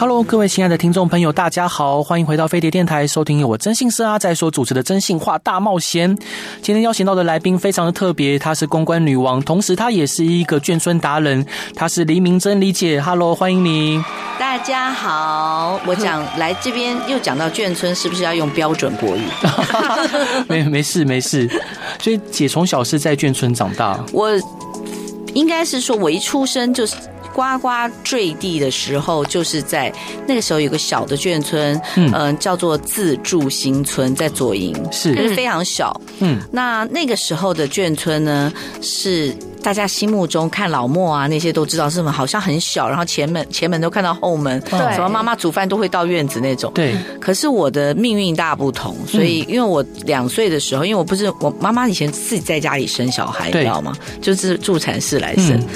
[0.00, 6.16] Hello，各位亲爱的听众朋友，大家好，欢迎回到飞碟电台，收听由我征信社阿仔所主持的《真性话大冒险》。
[6.62, 11.44] 今天邀请到的来宾非常的特别，她是公关女王，同时她也是一个眷村达人，
[11.74, 12.98] 她是黎明珍理姐。
[12.98, 14.02] Hello，欢迎你。
[14.38, 19.20] 大家好，我讲来这边又讲到眷村，是不是要用标准国语？
[20.48, 21.46] 没没事没事，
[22.00, 24.02] 所以姐从小是在眷村长大。
[24.14, 24.30] 我
[25.34, 26.96] 应该是说，我一出生就是。
[27.32, 27.68] 呱呱
[28.02, 29.92] 坠地的时候，就是在
[30.26, 46.94] 那个时候有个小的眷村，嗯、呃，叫做自助新村，在左营，是，可是非常小，嗯，那那个时候的眷村呢，是大家心目中看老莫啊那些都知道是什么，好像很小，然后前门前门都看到后门，对，什么妈妈煮饭都会到院子那种，对。
[47.20, 53.94] 可是我的命运大不同，所以因为我两岁的时候，因为我不是我妈妈以前自己在家里生小孩，你知道吗？
[54.20, 55.56] 就是助产士来生。
[55.56, 55.66] 嗯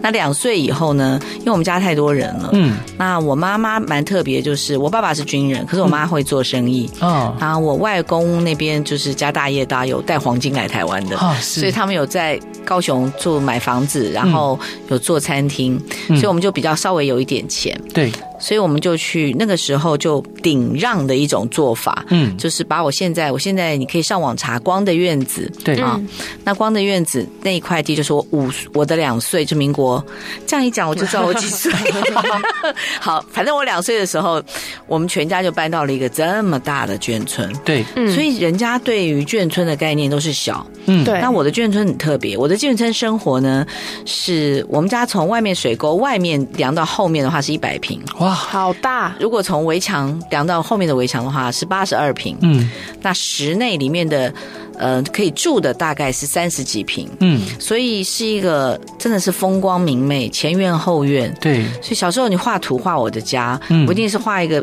[0.00, 1.20] 那两岁以后呢？
[1.40, 12.38] 因为我们家太多人了，嗯，那我妈妈蛮特别，就是我爸爸是军人，可是我妈会做生意，哦，然后我外公那边就是家大业大，有带黄金来台湾的，哦，是，所以他们有在
[12.70, 14.56] 高雄住买房子，然后
[14.90, 15.76] 有做餐厅，
[16.08, 18.12] 嗯，所以我们就比较稍微有一点钱，对。
[18.42, 25.76] 所以我们就去那个时候就顶让的一种做法，嗯，就是把我现在我现在你可以上网查光的院子，对。
[25.76, 26.08] 啊，嗯，
[26.42, 30.02] 那光的院子那一块地就是我五我的两岁，就民国
[30.46, 31.70] 这样一讲我就知道我几岁。
[32.98, 34.42] 好，反正我两岁的时候，
[34.86, 37.84] 我们全家就搬到了一个这么大的眷村，对，
[38.14, 41.20] 所以人家对于眷村的概念都是小，嗯，对。
[41.20, 43.66] 那我的眷村很特别，我的眷村生活呢，
[44.04, 48.30] 是我们家从外面水沟外面量到后面的话是一百平，哇。
[48.30, 49.14] 好大！
[49.18, 52.36] 如果从围墙量到后面的围墙的话，是八十二平。
[52.42, 52.70] 嗯，
[53.00, 54.32] 那室内里面的
[54.76, 57.08] 呃可以住的大概是三十几平。
[57.20, 61.34] 嗯，所以是一个真的是风光明媚，前院后院。
[61.40, 64.62] 对，所以小时候你画图画我的家，嗯，我一定是画一个。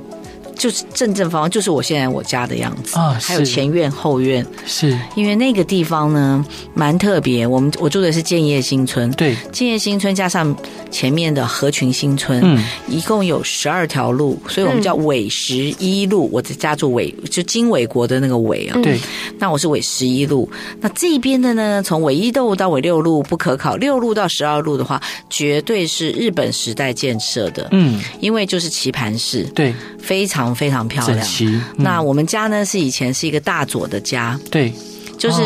[0.58, 7.46] 就是正正方方，就是我现在我家的样子啊，还有前院后院，是因为那个地方呢蛮特别。
[7.46, 10.56] 我们我住的是建业新村，对，建业新村加上
[10.90, 16.28] 前面的合群新村，嗯，一共有十二条路，所以我们叫纬十一路。
[16.32, 19.00] 我的家住纬，就经纬国的那个纬啊，对。
[19.38, 20.50] 那我是纬十一路，
[20.82, 30.47] 那这边的呢，从纬一路到纬六路不可考，六路到十二路的话，绝对是日本时代建设的，嗯，因为就是棋盘式，对，非常。
[30.54, 31.28] 非常漂亮。
[31.42, 34.74] 嗯、那我们家呢，是以前是一个大佐的家，对，
[35.18, 35.42] 就是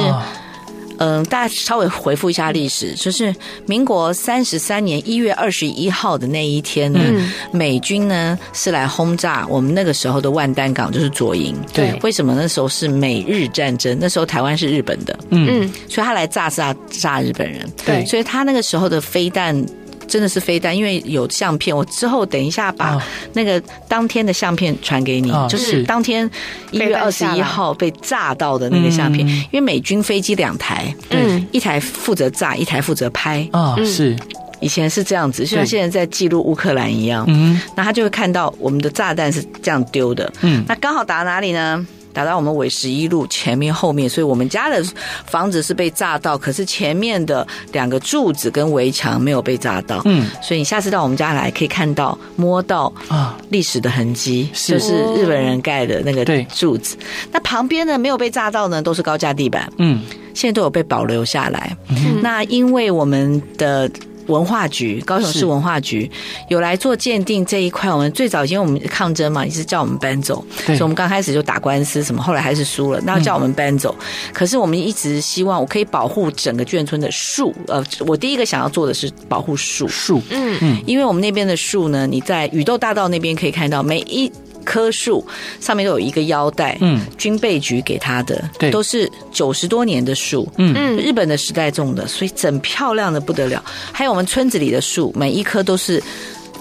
[0.98, 3.34] 嗯、呃，大家稍微回复一下历史，就是
[3.66, 11.56] 民国三十三年一月二十一号的那一天呢，嗯、美军呢是来轰炸我们那个时候的万丹港，就是左营。
[11.74, 13.98] 对，为什么那时候是美日战争？
[14.00, 17.68] 那时候台湾是日本的，嗯，所以他来炸炸炸日本人。
[17.86, 19.66] 对，所以他那个时候的飞弹。
[20.12, 23.02] 真的是飞弹，因为有相片，我之后等一下把
[23.32, 23.58] 那个
[23.88, 26.30] 当天的相片传给你，就是当天
[26.72, 29.26] 一月二十一号被炸到的那个相片。
[29.26, 33.48] 因为美军飞机两台，嗯，一台负责炸，一台负责拍。
[33.54, 34.14] 啊，是
[34.60, 37.24] 以前是这样子，就像现在在记录乌克兰一样。
[37.30, 40.30] 嗯，那他就会看到我们的炸弹是这样丢的。
[40.42, 41.88] 嗯，那刚好打哪里呢？
[42.14, 44.84] 打到我们纬十一路前面后面，所以我们家的
[45.26, 50.02] 房子是被炸到，可是前面的两个柱子跟围墙没有被炸到。
[50.06, 56.98] 嗯，所以你下次到我们家来，可以看到摸到啊历史的痕迹，就是日本人盖的那个柱子。
[57.32, 59.72] 那旁边呢没有被炸到呢，都是高架地板。
[59.78, 60.02] 嗯，
[60.34, 61.76] 现在都有被保留下来。
[62.22, 63.90] 那因为我们的。
[64.32, 66.10] 文化局，高雄市文化局
[66.48, 67.92] 有来做鉴定这一块。
[67.92, 73.96] 我们最早因为我们抗争嘛，也是叫我们搬走，所以我们刚开始就打官司什么，后来还是输了，那叫我们搬走。
[74.34, 77.54] 可是我们一直希望我可以保护整个眷村的树。
[77.68, 84.32] 呃，我第一个想要做的是保护树，树，嗯嗯，因为我们那边的树呢，你在宇宙大道那边可以看到每一。
[84.72, 85.22] 棵树
[85.60, 90.74] 上面都有一个腰带，嗯，军备局给他的，对，都是九十多年的树，嗯。
[90.74, 93.62] 嗯，日本的时代种的，所以整漂亮的不得了。
[93.92, 96.02] 还有我们村子里的树，每一棵都是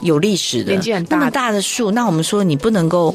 [0.03, 3.15] 有历史的，年纪很大，那么大的树，那我们说你不能够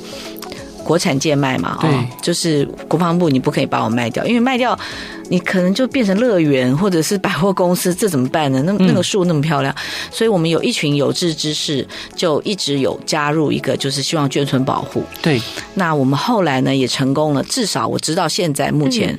[0.86, 1.90] 国产贱卖嘛，对，
[2.22, 4.80] 就是国防部你不可以把我卖掉，因为卖掉。
[5.28, 8.62] 你可能就变成乐园或者是百货公司，这怎么办呢？
[8.64, 11.84] 那那个树那么漂亮，嗯、所以我们有一群有志之士，
[12.16, 15.04] 就一直有加入一个，就是希望眷村保护。
[15.24, 15.42] 对，
[15.74, 19.18] 那我们后来呢也成功了，至少我知道现在目前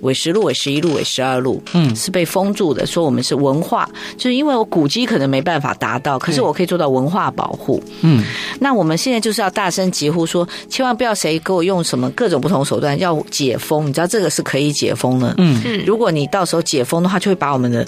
[0.00, 2.86] 纬十路、纬十一路、纬十二路，嗯，是被封住的。
[2.86, 7.82] 说我们是文化，就是因为我古迹可能没办法达到，可是我可以做到文化保护。
[8.02, 8.24] 嗯，
[8.60, 13.86] 那我们现在就是要大声疾呼说，千万不要谁给我用什么各种不同手段要解封。
[13.86, 15.34] 你知道这个是可以解封的。
[15.38, 17.86] 嗯嗯，如果你到时候解封的话，就会把我们的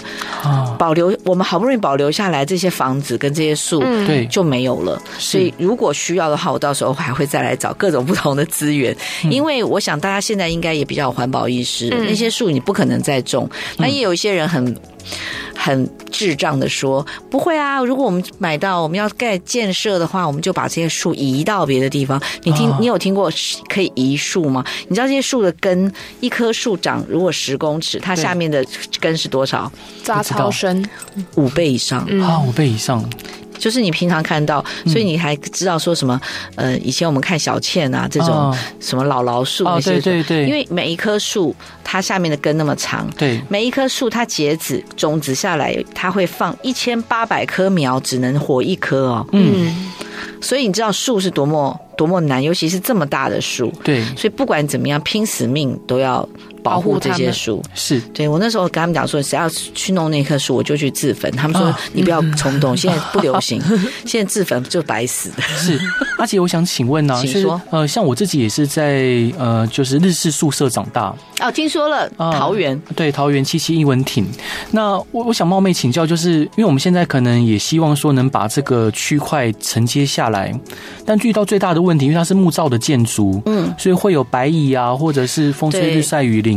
[0.77, 5.01] 保留，我们好不容易保留下来这些房子跟这些树，对，就没有了。
[5.17, 11.89] 所以如果需要的话，我到时候还会再来找各种不同的资源，因为我想大家现在应该也比较有环保意识。
[12.05, 14.75] 那些树你不可能再种，那也有一些人很
[15.55, 22.21] 很智障的说，不会啊，如果我们买到我们要盖建设的话，我们就把这些树移到别的地方。
[22.43, 23.31] 你听，你有听过
[23.67, 24.63] 可以移树吗？
[24.87, 28.65] 你知道这些树的根，一棵树长如果十公尺，它下面的
[28.99, 29.71] 根是多少？
[30.03, 30.83] 扎超深
[31.35, 33.07] 五倍以上啊，五倍以上。
[33.61, 36.19] 就是你平常看到，所以你还知道说什么？
[36.55, 49.27] 呃，以前我们看小倩啊，这种什么老老树那些，对对对，因为每一棵树它下面的根那么长，对，每一棵树它结子种子下来，它会放一千八百棵苗，只能活一棵哦。
[49.31, 49.91] 嗯，
[50.41, 53.71] 所以你知道树是多么多么难，尤其是这么大的树。
[53.83, 56.27] 对，所以不管怎么样，拼死命都要。
[56.63, 61.31] 保护这些树是对，我那时候跟他们讲说，谁要去弄那棵树，我就去自焚。
[61.31, 63.61] 他们说你不要冲动， 现在不流行，
[64.05, 65.41] 现在自焚就白死的。
[65.41, 65.79] 是，
[66.17, 69.03] 阿杰，我想请问呢， 请说，呃，像我自己也是在
[69.37, 71.13] 呃，就是日式宿舍长大。
[71.39, 74.27] 哦，听说了，桃园对，桃园七七英文挺。
[74.69, 80.53] 那我我想冒昧请教，就是因为我们现在可能也希望说能把这个区块承接下来，
[81.05, 86.50] 但遇到最大的问题，因为它是木造的建筑，嗯，所以会有白蚁啊，或者是风吹日晒雨淋。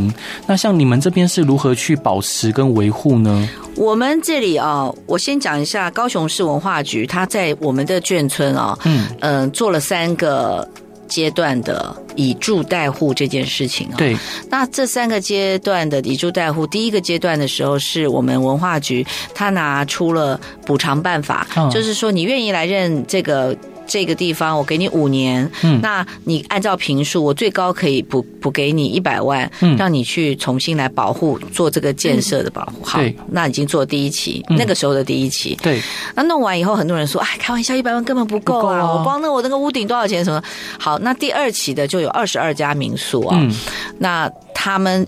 [0.46, 3.48] 那像你们这边是如何去保持跟维护呢？
[3.76, 10.68] 我们这里啊，我先讲一下高雄市文化局，他在我们的眷村啊，嗯嗯、呃，做了三个
[11.08, 13.94] 阶段的以住代护这件事情啊。
[13.96, 14.16] 对，
[14.48, 19.04] 那这三个阶段的以住代护，第一个阶段的时候，是我们文化局
[19.34, 23.56] 他拿出了补偿办法，嗯、就是说你愿意来认这个。
[23.86, 32.84] 这个地方我给你五年，嗯，那你按照平数，我最高可以补补给你一百万，嗯，让你去重新来保护做这个建设的保护。
[32.84, 33.00] 好，
[33.30, 35.80] 那已经做第一期，那个时候的第一期，对。
[36.14, 38.92] 那弄完以后，很多人说，哎，开玩笑，一百万根本不够啊！
[38.92, 40.24] 我光那我那个屋顶多少钱？
[40.24, 40.42] 什么？
[40.78, 43.40] 好，那第二期的就有二十二家民宿啊，
[43.98, 45.06] 那他们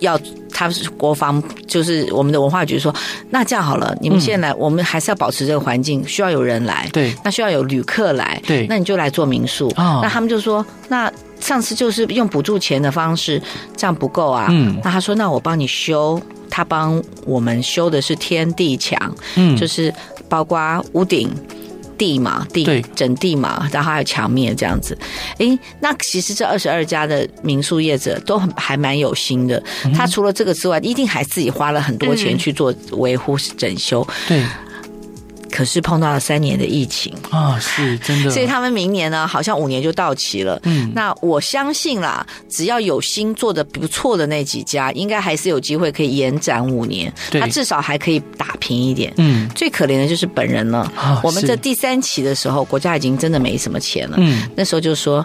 [0.00, 0.18] 要。
[0.62, 2.94] 他是国防，就是我们的文化局说，
[3.30, 9.72] 那这样好了，你们现在来，我们还是要保持这个环境，需要有人来，对，那需要有旅客来，对，那你就来做民宿。
[9.76, 13.40] 那他们就说，那上次就是用补助钱的方式，
[13.76, 14.46] 这样不够啊。
[14.50, 18.98] 嗯，那他说，那我帮你修，他帮我们修的是天地墙，
[19.36, 19.92] 嗯，就是
[20.28, 21.30] 包括屋顶。
[22.02, 24.98] 地嘛，地整地嘛，然后还有墙面这样子。
[25.38, 29.62] 诶，那其实这二十二家的民宿业者都很还蛮有心的。
[29.94, 34.04] 他除了这个之外，一定还自己花了很多钱去做维护整修。
[34.26, 34.42] 对。
[35.52, 40.58] 可是碰到了三年的疫情啊，是真的，所以他们明年呢，好像五年就到期了。
[40.64, 47.12] 嗯，那我相信啦，只要有心做的不错的那几家，应该还是有机会可以延展五年。
[47.30, 49.12] 对，他至少还可以打平一点。
[49.18, 50.90] 嗯，最可怜的就是本人了。
[51.22, 54.16] 我们这第三期的时候，国家已经真的没什么钱了。
[54.18, 55.24] 嗯，那时候就说。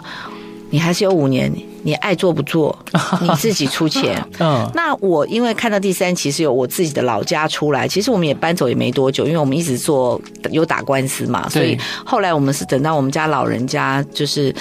[0.70, 2.76] 你还是有五年，你爱做不做，
[3.22, 4.22] 你自己出钱。
[4.38, 14.54] 嗯，那我因为看到第三期是有我自己的老家出来，其实我们也搬走也没多久，因为我们一直做有打官司嘛，所以后来我们是等到我们家老人家，就是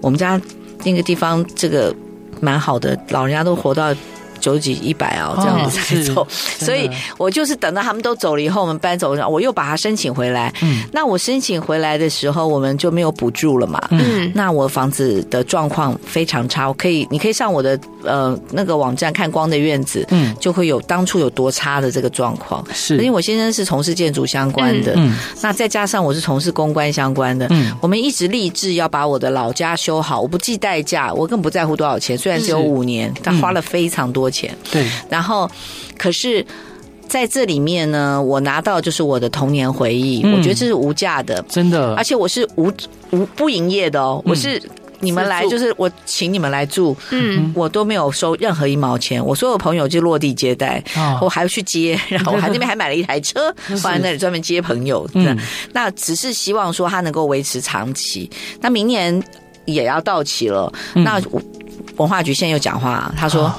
[0.00, 0.40] 我们家
[0.84, 1.94] 那个地方这个
[2.40, 3.94] 蛮好的，老人家都活到。
[4.48, 6.88] 九几一百啊，这样子才走，所以
[7.18, 10.50] 我就是等到他们都走了以后，我们搬走，然后我又把它申请回来。
[10.62, 13.78] 嗯，那我申请回来的时候，我们就没有补助了嘛。
[13.90, 22.64] 嗯，那我房子的状况非常差，我可以，你可以上我的呃那个网站看光的院子，嗯，就会有当初有多差的这个状况。
[22.72, 34.37] 是，因为我先生是从事建筑相关的，嗯，那再加上我是从事公关相关的，嗯，我们一直立志要把我的老家修好，我不计代价，我更不在乎多少钱，虽然只有五年，但花了非常多钱。
[34.38, 34.56] 钱。
[34.70, 35.50] 对，然后
[35.96, 36.44] 可是
[37.08, 42.70] 在这里面呢，我拿到就是我的童年回忆，嗯、我觉得这是无价的，真的，而且我是无
[43.10, 44.60] 无不营业的哦，嗯、我是
[45.00, 55.34] 你们来就是我请你们来住，嗯，我都没有收任何一毛钱，我所有朋友就落地接待，哦、我还要去接， 然后我还那边还买了一台车 放在那里专门接朋友，嗯，
[55.72, 58.28] 那只是希望说它能够维持长期，
[58.60, 59.22] 那明年
[59.64, 61.18] 也要到期了，嗯、那
[61.96, 63.44] 文化局现在又讲话，他说。
[63.44, 63.54] 哦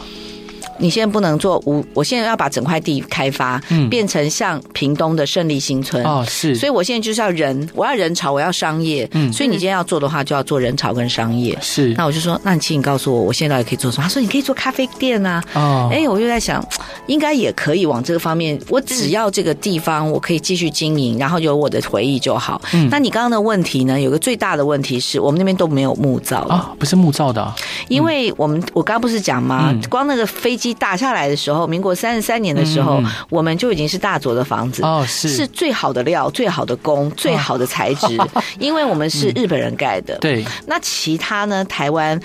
[0.79, 6.03] 你现在不能做无，我现在要把整块地开发，嗯，变成像屏东的胜利新村。
[6.03, 11.93] 哦，是，所以我现在就是要人，我要人潮，我要商业，嗯，所以你今天要做的话，就要做人潮跟商业，是。
[11.95, 14.03] 那我就说，那你请你告诉我，我现在到底可以做什么？
[14.03, 16.65] 他说你可以做咖啡店啊，哦，哎，我就在想，
[17.07, 22.61] 应该也可以往这个方面，我只要这个地方我可以继续经营，然后有我的回忆就好。
[22.73, 23.99] 嗯，那你刚刚的问题呢？
[23.99, 27.53] 有个最大的问题是我们那边都没有木造啊，不是木造的，
[27.89, 29.75] 因为我们我刚刚不是讲吗？
[29.89, 38.17] 光那个飞机打下来的时候，民国三十三年的时候，我们就已经是大佐的房子哦，是是最好的料、最好的工、最好的材质，
[38.59, 40.17] 因为我们是日本人盖的。
[40.19, 41.63] 对，那其他呢？
[41.65, 42.19] 台湾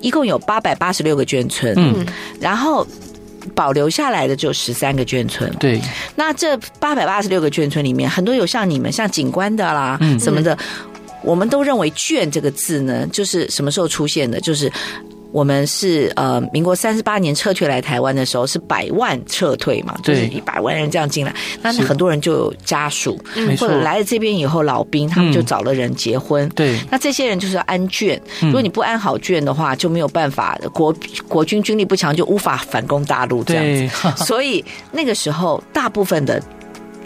[0.00, 2.04] 一共有八百八十六个眷村，嗯，
[2.40, 2.86] 然后
[3.54, 5.50] 保留下来的就十三个眷村。
[5.60, 5.80] 对，
[6.16, 10.56] 那这八百八十六个眷村里面，很多有像你们像景观的啦，嗯，什么的，
[11.22, 14.40] 我们都认为“眷”这个字呢，就是什么时候出现的？
[14.40, 14.70] 就是。
[15.32, 23.18] 我们是呃，民国三十八年撤退来台湾的时候是百万撤退嘛，就是一百万人这样进来，那很多人就有家属，
[23.58, 30.94] 或者来了这边以后老兵，他们就找了人结婚，对，那这些人就是要安眷，如果你不安好眷的话，就没有办法，国
[31.26, 36.42] 国军军力不强，就无法反攻大陆这样子， 所以那个时候大部分的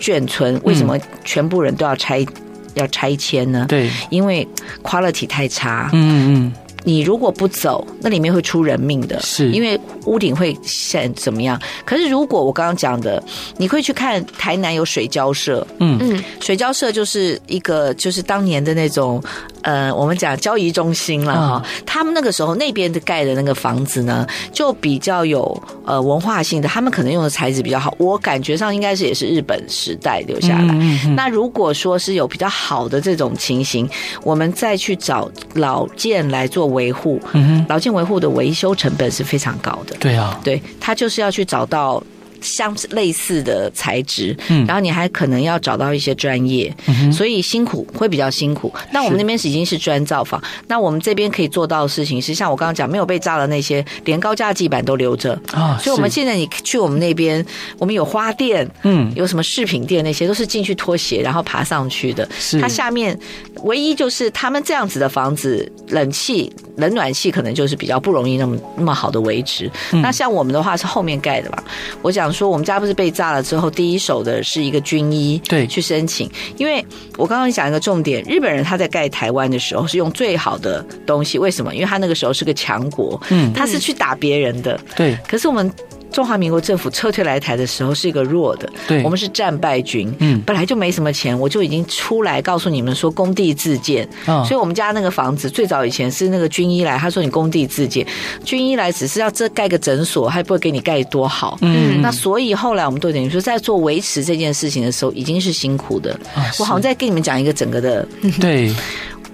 [0.00, 2.26] 眷村为什么全部人都要拆
[2.74, 3.66] 要拆迁呢？
[3.68, 4.46] 对，因为
[4.82, 6.52] quality 太差，嗯嗯。
[6.86, 11.60] 你如果不走，那里面会出人命的，是因为屋顶会现怎么样？
[11.84, 13.20] 可是如果我刚刚讲的，
[13.56, 19.20] 你可以去看台南有水交社，嗯嗯，水交社就是一个就是当年的那种，
[19.62, 21.60] 呃，我们讲交易中心了哈。
[21.64, 30.72] 嗯、他们那个时候那边的盖的那个房子呢，就比较有呃文化性的，他们可能用的材质比较好，我感觉上应该是也是日本时代留下来。
[30.74, 33.90] 嗯嗯、那如果说是有比较好的这种情形，
[34.22, 36.75] 我们再去找老建来做。
[36.76, 39.96] 维护，嗯老建维护的维修成本是非常高的。
[39.98, 42.02] 对啊，对，他就是要去找到。
[42.42, 48.72] 相类似的材质，嗯，然后你还可能要找到一些专业，嗯，所以辛苦会比较辛苦。
[48.92, 55.80] 那我们那边是已经是砖造房，那我们这边可以做到的事情是，像我刚刚讲，没有被炸的那些，连高架地板都留着啊。
[55.82, 57.44] 所以我们现在你去我们那边，
[57.78, 62.28] 我们有花店，嗯，有什么饰品店，那些都是进去脱鞋然后爬上去的。
[62.38, 63.18] 是，它下面
[63.64, 69.68] 唯一就是他们这样子的房子，冷气、冷暖气可能就是比较不容易那么那么好的维持。
[69.92, 71.64] 嗯、那像我们的话是后面盖的嘛，
[72.02, 72.26] 我想。
[72.36, 76.84] 说我们家不是被炸了之后，第一手的是一个军医对去申请，因为
[77.16, 81.74] 我刚刚讲一个重点，日本人他在盖台湾的时候是用最好的东西，为什么？
[81.74, 85.16] 因为他那个时候是个强国，嗯，他是去打别人的，对。
[85.26, 85.72] 可是我们。
[86.10, 98.06] 中华民国政府撤退来台的时候是一个弱的，对，我们是战败军，嗯，本来就没什么钱，我就已经出来告诉你们说工地自建，哦，所以我们家那个房子最早以前是那个军医来，他说你工地自建，
[98.44, 108.06] 军医来只是要这盖个诊所，还不会给你盖多好，嗯，那所以后来我们都等于说在做维持这件事情的时候已经是辛苦的，啊，我好像在跟你们讲一个整个的，
[108.40, 108.74] 对。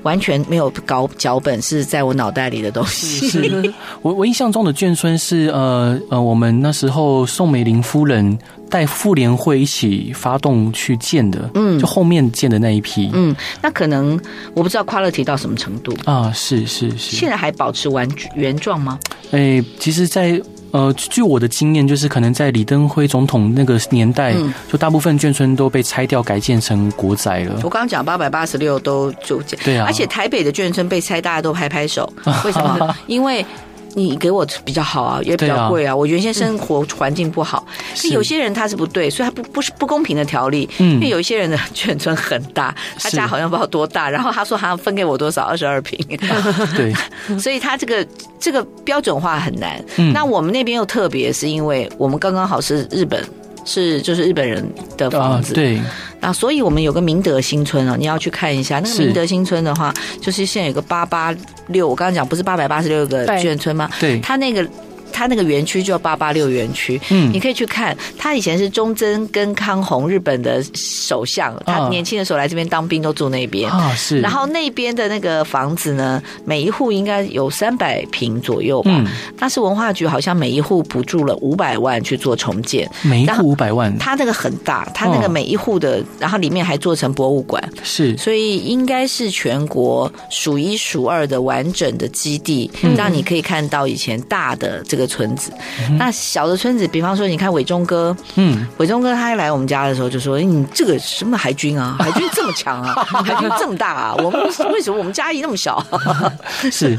[0.03, 3.29] 完全没有搞脚本，是在我脑袋里的东西。
[3.29, 14.19] 是我我印象中的眷村是呃呃，我们那时候宋美龄夫人带妇联会一起发动去建的，嗯，就后面建的那一批，嗯，那可能
[14.55, 18.99] 我不知道 quality 到什么程度啊，是是是，现在还保持完原状吗？
[19.31, 20.41] 哎、欸，其实，在。
[20.73, 27.55] 呃，据我的经验，就是可能在李登辉总统那个年代，嗯、就大部分眷村都被拆掉，改建成国宅了。
[27.63, 32.13] 我刚刚讲八百八十六都就建，对啊，而且台北的眷村被拆，大家都拍拍手，
[32.45, 32.97] 为什么？
[33.07, 33.45] 因为。
[33.95, 35.95] 你给我比较好啊，也比较贵啊。
[35.95, 40.69] 我原先生活环境不好，是有些人他是不对，所以他不不是不公平的条例。
[40.79, 45.99] 嗯，因为有一些人的眷村很大，他家好像不知道多大，然后他说他要分给我多少，二十二平。
[46.77, 46.93] 对，
[47.39, 48.07] 所以他这个
[48.39, 49.83] 这个标准化很难。
[49.97, 53.23] 嗯那我们那边又特别，是因为我们刚刚好是日本。
[53.65, 54.67] 是，就是日本人
[54.97, 55.55] 的房子。
[55.55, 55.81] 对，
[56.21, 58.79] 那所以我们有个明德新村哦，你要去看一下。
[58.81, 61.35] 那个明德新村的话，就是现在有个八八
[61.69, 63.91] 六，我刚刚讲不是八百八十六个眷村吗？
[64.01, 64.67] 对，他那个。
[65.13, 67.97] 他那个园区叫八八六园区，嗯，你可以去看。
[68.19, 73.95] 他以前是忠贞跟康弘日本的首相，他年轻的时候来这边当兵，都住那边啊。
[73.95, 74.21] 是。
[74.21, 78.91] 然后那边的那个房子呢，每一户应该有三百平左右吧。
[78.93, 79.07] 嗯。
[79.39, 83.97] 但是文化局好像每一户补助了五百万去做重建，每一户五百万。
[83.99, 88.17] 他那个很大，他那个每一户的，然后里面还做成博物馆，是。
[88.17, 95.02] 所以应该是全国数一数二的完整的基地，让你可以看到以前大的这个。
[95.07, 95.53] 村子，
[95.99, 101.97] 那小的村子，比方说，你看伟忠哥，嗯，伟忠哥他一来我们家的时候就说：“你这个什么海军啊？
[102.01, 102.95] 海军这么强啊？
[103.05, 104.15] 海军这么大啊？
[104.23, 104.41] 我们
[104.73, 105.85] 为什么我们嘉义那么小？”
[106.71, 106.99] 是，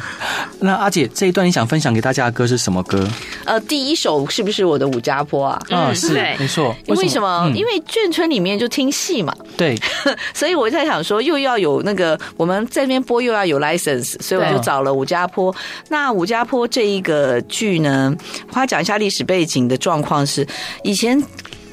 [0.60, 3.08] 那阿姐这一段你想分享给大家的歌是什么歌？
[3.46, 5.62] 呃，第一首是不是我的武家坡啊？
[5.70, 6.76] 啊，是，没错。
[6.88, 7.52] 为什么？
[7.56, 9.34] 因为眷村里面就听戏嘛。
[9.58, 9.78] 对。
[10.34, 15.54] 所以我在想说，又要有那个我们在那边播，又要有 license，所以我就找了武家坡。
[15.90, 18.18] 那武家坡这一个剧呢，嗯，
[18.52, 20.48] 花讲一下历史背景的状况是，
[20.84, 21.22] 以前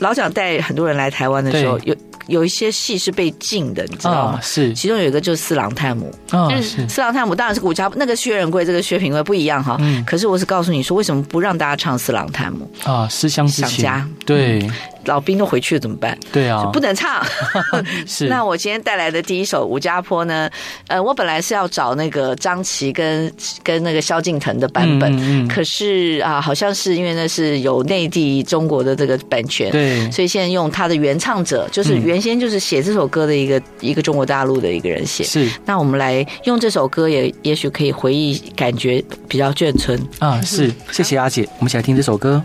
[0.01, 1.97] 老蒋带很多人来台湾的时候有。
[2.27, 4.39] 有一些戏是被禁的，你知道吗？
[4.39, 6.15] 哦、是，其中有一个就是四郎探母。
[6.31, 9.77] 啊、哦，是四郎探母，当然是武家那个薛仁贵，这个薛平贵不一样哈。
[9.81, 10.05] 嗯。
[10.05, 13.09] 可是我是告诉你说，为什么不让大家唱四郎探母啊？
[13.09, 13.49] 思乡。
[13.49, 14.07] 想家。
[14.25, 14.61] 对。
[14.61, 14.71] 嗯
[15.07, 16.17] 老兵都回去了怎么办？
[16.31, 17.25] 对啊，不能唱。
[18.07, 18.27] 是。
[18.29, 20.49] 那我今天带来的第一首《武家坡》呢？
[20.89, 35.25] 呃，我本来是要找那个张琪跟跟那个萧敬腾的版本，嗯嗯、可是啊，好像是因为那是有内地中国的这个版权，对，所以现在用他的原唱者，就是原先就是写这首歌的一个、嗯、一个中国大陆的一个人写。
[35.25, 35.49] 是。
[35.65, 40.41] 那我们来用这首歌也，也也许可以回忆，感觉比较眷村啊。
[40.43, 42.43] 是，谢谢阿姐，我们一起来听这首歌。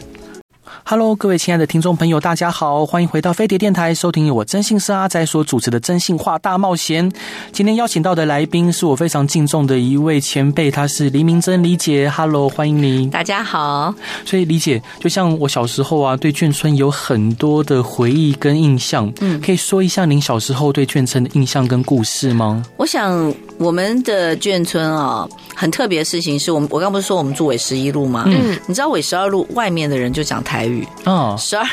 [0.83, 7.09] Hello，各位亲爱的听众朋友，大家好，欢迎回到飞碟电台，收听由我真姓是阿仔所主持的《征信话大冒险》。
[7.51, 12.09] 今天邀请到的来宾是我非常敬重的一位前辈，他是黎明珍李姐。
[12.09, 13.09] Hello，欢迎你。
[13.09, 13.93] 大家好。
[14.25, 19.11] 所以李姐，就像我小时候啊，对眷村有很多的回忆跟印象。
[19.21, 22.63] 嗯，可以说一下您小时候对眷村的印象跟故事吗？
[22.77, 25.27] 我想我们的眷村啊。
[25.57, 28.25] 很特别的事情是我们，我刚不是说我们住纬十一路吗？
[28.27, 31.35] 嗯，你知道纬十二路外面的人就讲台语哦。
[31.39, 31.65] 十二，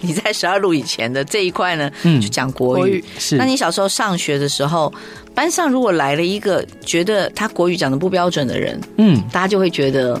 [0.00, 3.04] 你在十二路以前的这一块呢，嗯，就讲国语。
[3.18, 3.36] 是。
[3.36, 4.92] 那你小时候上学的时候，
[5.34, 10.20] 班上如果来了一个觉得他国语讲的不标准的人，嗯，大家就会觉得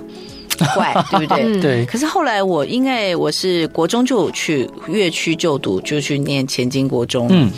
[0.74, 1.60] 怪， 对不对？
[1.60, 1.86] 对。
[1.86, 7.50] 可是后来我因为我是国中就去乐区就读，就去念前金国中，嗯，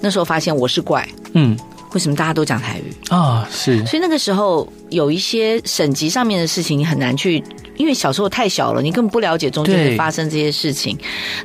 [0.00, 1.56] 那时候发现我是怪，嗯。
[1.96, 3.46] 为什么大家都讲台语啊、哦？
[3.50, 7.42] 是，所以那个时候有一些省级上面的事情，你很难去，
[7.78, 10.94] 因为小时候太小了，你根本不了解中间会发生这些事情。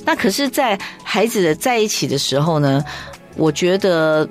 [0.04, 2.84] 那可是，在孩子的在一起的时候呢，
[3.38, 4.28] 我觉得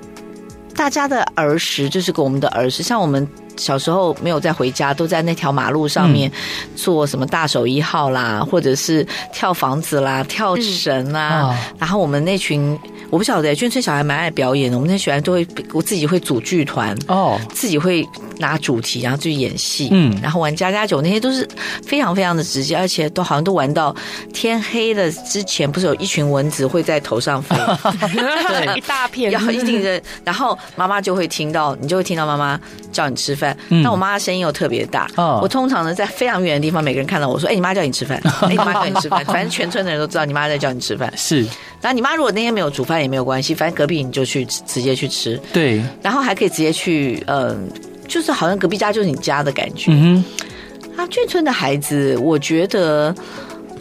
[0.75, 6.31] 大家的儿时就是跟我们的儿时，像我们小时候没有再回家，都在那条马路上面
[6.75, 12.77] 做什么大手一号啦，或者是跳房子啦、跳绳啦、嗯，然后我们那群。
[13.09, 14.77] 我不晓得，眷村小孩蛮爱表演的。
[14.77, 21.45] 我们那小孩都会，我自己会组剧团哦，自己会拿主题，然后去演戏，嗯，然后玩家家酒，那些都是
[21.85, 23.93] 非常非常的直接，而且都好像都玩到
[24.33, 27.53] 天黑了之前，不是有一群蚊子会在头上飞，
[27.99, 32.57] 对，一大片，然后一定的，然后妈妈就会听到，你就会听到妈妈
[32.93, 33.40] 叫你吃饭。
[33.69, 41.11] 那、嗯、我妈的声音又特别大，哦，我通常呢在非常远的地方，每个人看到我说：“哎、欸，你妈叫你吃饭， 哎、欸，你妈叫你吃饭。”反正全村的人都知道你妈在叫你吃饭。
[41.17, 41.41] 是，
[41.81, 43.01] 然后你妈如果那天没有煮饭。
[43.01, 47.57] 也没有关系，反正隔壁你就去直接去吃，对，然后还可以直接去，嗯、呃，
[48.07, 49.91] 就是好像隔壁家就是你家的感觉。
[49.91, 50.23] 嗯
[50.95, 53.15] 哼，啊，眷村的孩子，我觉得。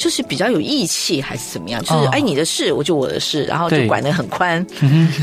[0.01, 1.79] 就是比较有义气还是怎么样？
[1.85, 4.67] 就是哎，你的事我就我的事，然后就管得很宽，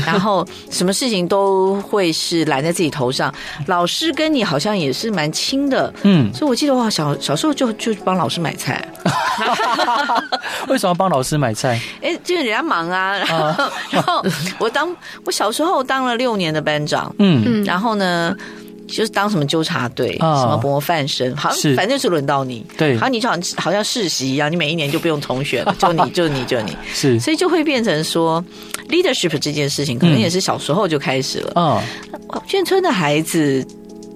[0.06, 3.34] 然后什么事情都会是揽在自己头上。
[3.66, 8.86] 老师跟你好像也是蛮亲的，嗯，所以我记得我小小时候就就帮老师买菜。
[10.68, 11.80] 为什么要帮老师买菜？
[12.00, 13.18] 哎，就是人家忙啊。
[13.18, 14.24] 然后，然后
[14.58, 14.88] 我当
[15.26, 18.32] 我小时候当了六年的班长，嗯，然后呢。
[18.88, 28.42] 就是当什么纠察队，哦、什么模范生，好像反正是轮到你，对，好像你就好像好像世袭一样，你每一年就不用重选了， 就你就你就你，是，所以就会变成说
[28.88, 31.52] ，leadership 这件事情可能也是小时候就开始了。
[31.56, 31.80] 嗯，
[32.48, 33.64] 眷村的孩子，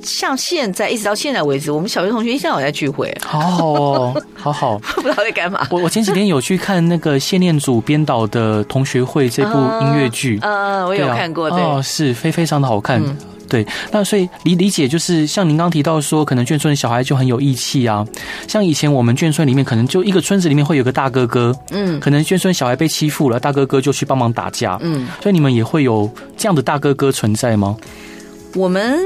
[0.03, 5.67] 像现在一直到现在为止，我们小学同学一直有在聚会，好好哦，好好， 不知道在干嘛。
[5.71, 13.01] 我我前几天有去看那个谢念祖编导的同学会这部音乐剧， 嗯嗯，我有看过，对，哦，是非非常的好看。
[13.03, 13.17] 嗯
[13.53, 18.03] 对，那所以理理解就是像您刚提到说，可能眷村的小孩就很有义气啊。
[18.49, 27.77] 像以前我们眷村里面，可能就一个村子里面会有个大哥哥，嗯，可能眷村小孩被欺负了，大哥哥就去帮忙打架，嗯，所以你们也会有这样的大哥哥存在吗？
[28.55, 28.99] 我们。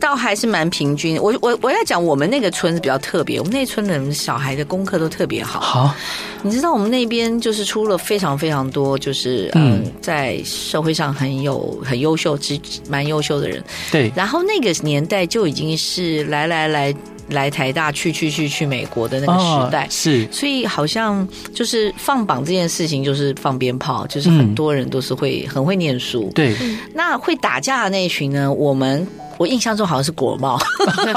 [0.00, 1.16] 倒还是蛮平均。
[1.16, 3.38] 我我我要讲，我们那个村子比较特别。
[3.38, 5.60] 我们那村的人小孩的功课都特别好。
[5.60, 5.94] 好，
[6.42, 13.64] 你知道我们那边就是出了非常非常多，就是嗯，在社会上很有很优秀、之蛮优秀的人。
[13.90, 14.12] 对。
[14.14, 16.94] 然后那个年代就已经是来来来
[17.30, 19.88] 来台大，去去去去美国的那个时代。
[19.90, 20.28] 是。
[20.30, 26.30] 所以好像就是放榜这件事情，就是放鞭炮，就是很多人都是会很会念书。
[26.34, 26.54] 对。
[26.92, 29.06] 那会打架的那一群呢，我们。
[29.38, 30.58] 我印象中好像是国贸，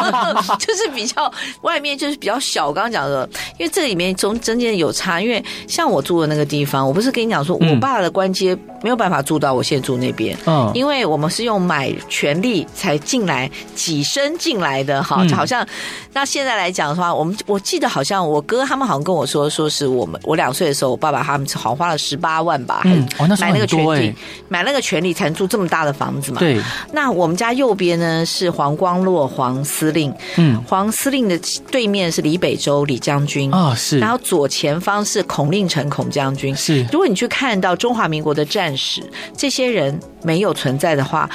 [0.59, 2.67] 就是比较外面就是比较小。
[2.67, 3.27] 我刚刚讲的，
[3.57, 15.65] 因为这里面中中间有差，因为像我住的那个地方，我不是跟你讲说，我爸的官阶没有办法住到我现在住那边，嗯，因为我们是用买权利才进来，挤身进来的，哈，就好像
[16.13, 24.13] 那现在来讲的话，我们我记得好像我哥他们好像跟我说，说是我们我两岁的时候，我爸爸他们好像花了十八万吧，嗯，哦，那买那个权利，
[24.47, 26.59] 买那个权利才能住这么大的房子嘛，对，
[26.91, 28.06] 那我们家右边呢？
[28.25, 31.39] 是黄光洛黄司令，嗯，黄司令的
[31.71, 33.51] 对面是李北洲李将军。
[33.51, 36.83] 啊，是，然后左前方是孔令成孔将军，是。
[36.91, 39.01] 如果你去看到中华民国的战史，
[39.35, 41.29] 这些人没有存在的话，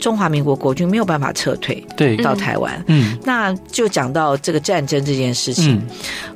[0.00, 5.82] 中华民国国军没有办法撤退，对，到台湾，嗯，那就讲到这个战争这件事情，嗯，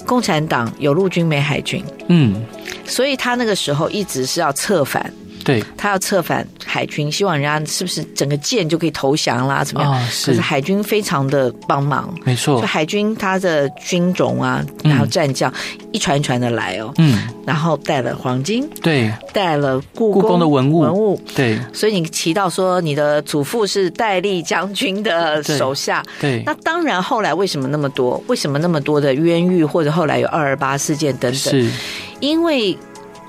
[0.05, 2.45] 共产党有陆军没海军，嗯，
[2.85, 5.13] 所以他那个时候一直是要策反。
[5.44, 9.62] 对，他要策反海军，希望人家是不是整个舰就可以投降啦？
[9.64, 9.92] 怎么样？
[9.92, 12.61] 哦、是，可是海军非常的帮忙，没错。
[12.61, 21.59] 就海军他的军种啊，然后战将、嗯、一船一船的来哦，嗯，然后带了黄金，对，带了故宫的文物，文物，对。
[21.72, 26.33] 所以你提到说你的祖父是戴笠将军的手下，对。
[26.38, 28.22] 对那当然，后来为什么那么多？
[28.28, 29.64] 为什么那么多的冤狱？
[29.64, 31.35] 或者后来有二二八事件等等？
[31.35, 31.68] 是，
[32.20, 32.76] 因为。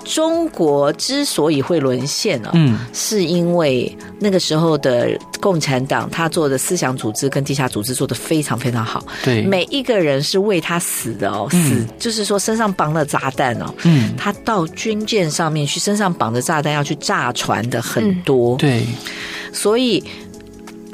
[0.04, 18.84] 中国之所以会沦陷呢，嗯，是因为那个时候的共产党他做的思想组织跟地下组织做的非常非常好，对，每一个人是为他死的哦，死就是说身上绑了炸弹哦，嗯，他到军舰上面去，身上绑着炸弹要去炸船的很多，对，
[19.52, 20.04] 所以。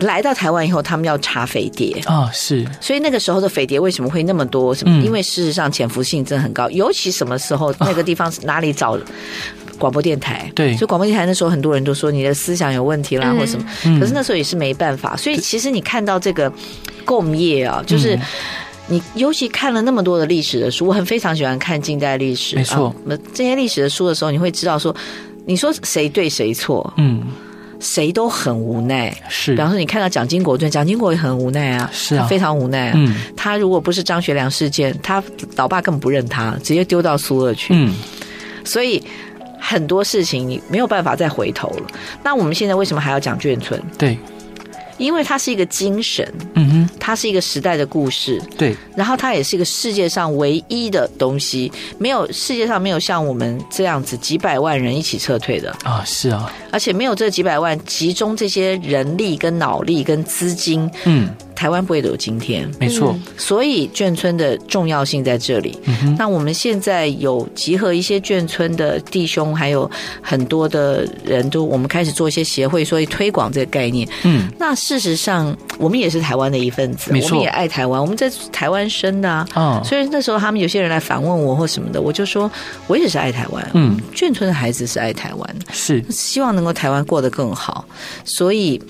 [0.00, 4.74] 来到台湾以后，他们要查匪谍啊、哦，是，所以那个时候的匪谍为什么会那么多？
[4.74, 4.94] 什么？
[4.94, 8.98] 嗯、因为事实上潜伏性真的很高，尤其什么时候那个地方哪里找
[9.78, 10.50] 广播电台？
[10.54, 13.66] 对，所以广播电台那时候很多人都说你的思想有问题啦，嗯、或什么。
[14.00, 16.52] 可是那时候也是没办法，所以其实你看到这个
[17.04, 18.18] 共业啊，就是
[18.88, 22.94] 你尤其看了那么多的历史的书，我很非常喜欢看近代历史，没错。
[23.04, 24.94] 那、啊、这些历史的书的时候，你会知道说，
[25.44, 26.92] 你说谁对谁错？
[26.96, 27.22] 嗯。
[27.80, 29.52] 谁都很无奈，是。
[29.52, 32.92] 比方说，你看到蒋经国对蒋经国也很无奈啊，是啊，非常无奈啊。
[32.94, 35.22] 嗯，他如果不是张学良事件，他
[35.56, 37.74] 老爸根本不认他，直接丢到苏俄去。
[37.74, 37.92] 嗯，
[38.64, 39.02] 所以
[39.58, 41.86] 很多事情你没有办法再回头了。
[42.22, 43.82] 那我们现在为什么还要讲眷村？
[43.98, 44.16] 对。
[45.00, 55.74] 因为它是一个精神，嗯哼，它是一个时代的故事，对，然后它也是一个世界上唯一的东西，没有世界上没有像我们这样子几百万人一起撤退的。
[55.82, 61.34] 啊，是啊，而且没有这几百万集中这些人力跟脑力跟资金，嗯。
[61.60, 63.14] 台湾不会有今天，没错。
[63.36, 65.78] 所以眷村的重要性在这里。
[65.84, 69.88] 嗯、那我们现在有集合一些眷村的弟兄，还有
[70.22, 74.08] 很多的人都，我们开始做一些协会，所以推广这个概念。
[74.22, 79.46] 嗯，那事实上，我们也是台湾的一份子，我们也爱台湾，我们在台湾生的啊。
[79.54, 82.50] 哦，所以那时候他们有些人来反问我或什么的，我就说，
[82.86, 83.70] 我也是爱台湾。
[83.74, 87.84] 嗯，眷村的孩子是爱台湾，是希望能够台湾过得更好，
[88.24, 88.80] 所以。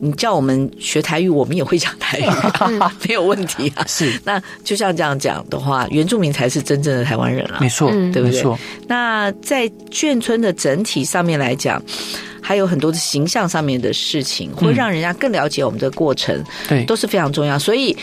[0.00, 2.24] 你叫我们学台语，我们也会讲台语，
[3.06, 3.84] 没有问题啊。
[3.86, 7.58] 是，那就像这样讲的话，原住民才是真正的台湾人啊。
[7.60, 8.30] 没错，对不对？
[8.30, 8.58] 没错。
[8.88, 11.82] 那在眷村的整体上面来讲，
[12.40, 17.58] 还有很多的形象上面的事情，会让人家更了解我们的过程，对，都是非常重要。
[17.58, 17.96] 所以。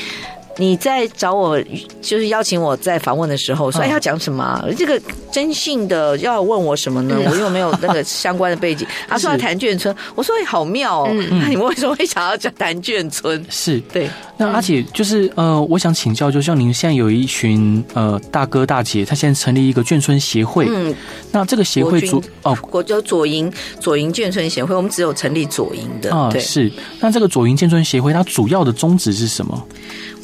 [0.58, 1.62] 你在找我，
[2.02, 4.66] 就是邀请我在访问的时候，说哎要讲什么、啊？
[4.78, 5.00] 这个
[5.32, 7.16] 征信的要问我什么呢？
[7.30, 8.88] 我又没有那个 相关的背景。
[9.08, 11.10] 他说要谈眷村，我说哎好妙哦。
[11.12, 13.46] 嗯、那 你们为什么会想要讲谈眷村？
[13.50, 14.10] 是对。
[14.40, 20.68] 那阿姐就是呃，我想请教，就像您现在有一群呃大哥大姐，他现在成立一个眷村协会。
[20.70, 20.94] 嗯。
[21.32, 26.32] 那这个协会主哦，国叫左营左营眷村协会，我们只有成立左营的啊。
[26.40, 26.72] 是。
[27.00, 29.68] 那这个左营眷村协会，它主要的宗旨是什么？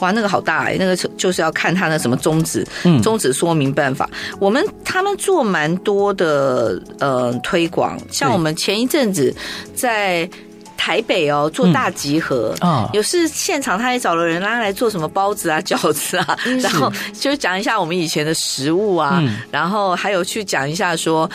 [0.04, 2.68] 哇，那个好大哎、欸，那个就是要看他的什么宗旨，
[3.02, 4.10] 宗旨说明办法。
[4.12, 9.34] 嗯、我们他们做蛮多的呃推广，像我们前一阵子
[9.74, 10.30] 在
[10.76, 21.30] 台北哦做大集合，啊、嗯，有是现场他也找了人拉来做什么包子啊、 饺子啊，然后就讲一下我们以前的食物啊，嗯、然后还有去讲一下说。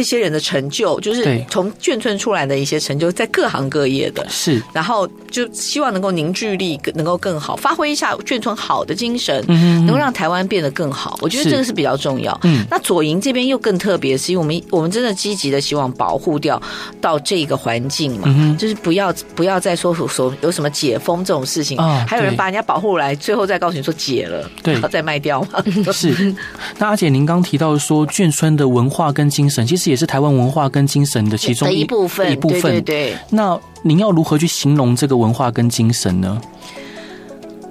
[0.00, 11.18] 这些人的成就，就是从眷村出来的一些成就，在各行各业的，是，然后就希望能够凝聚力能够更好，发挥一下眷村好的精神，嗯，能够让台湾变得更好。
[11.20, 12.40] 我觉得这个是比较重要。
[12.44, 16.58] 嗯，那左营这边又更特别，是因为我们我们真的积极的希望保护掉
[16.98, 25.62] 到这个环境嘛，嗯，就是不要不要再说说有什么解封这种事情，哦，还有人把人家保护来，最后再告诉你说解了，对，然后再卖掉嘛。
[25.92, 26.34] 是。
[26.78, 29.89] 那阿姐，您刚提到说眷村的文化跟精神，其实。
[29.90, 32.32] 也是台湾文化跟精神的其中一部分。
[32.32, 33.16] 一部分，对对对。
[33.30, 36.40] 那您要如何去形容这个文化跟精神呢？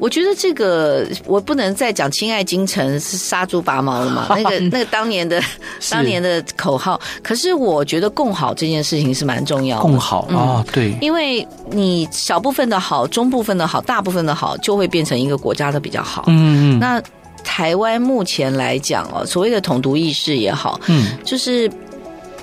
[0.02, 4.28] 我觉得这个我不能再讲“亲爱京城”是杀猪拔毛了嘛？
[4.42, 5.44] 那个那个当年的
[5.90, 6.98] 当年的口号。
[7.22, 9.82] 可是我觉得共好这件事情是蛮重要的。
[9.82, 16.24] 共好啊，对，因为你小部分的好，中部分的好，大部分的好，就会变成一个国家的比较好。
[16.28, 16.80] 嗯嗯。
[16.80, 17.04] 那
[17.44, 21.70] 台湾目前来讲哦，所谓的统独意识也好，嗯，就是。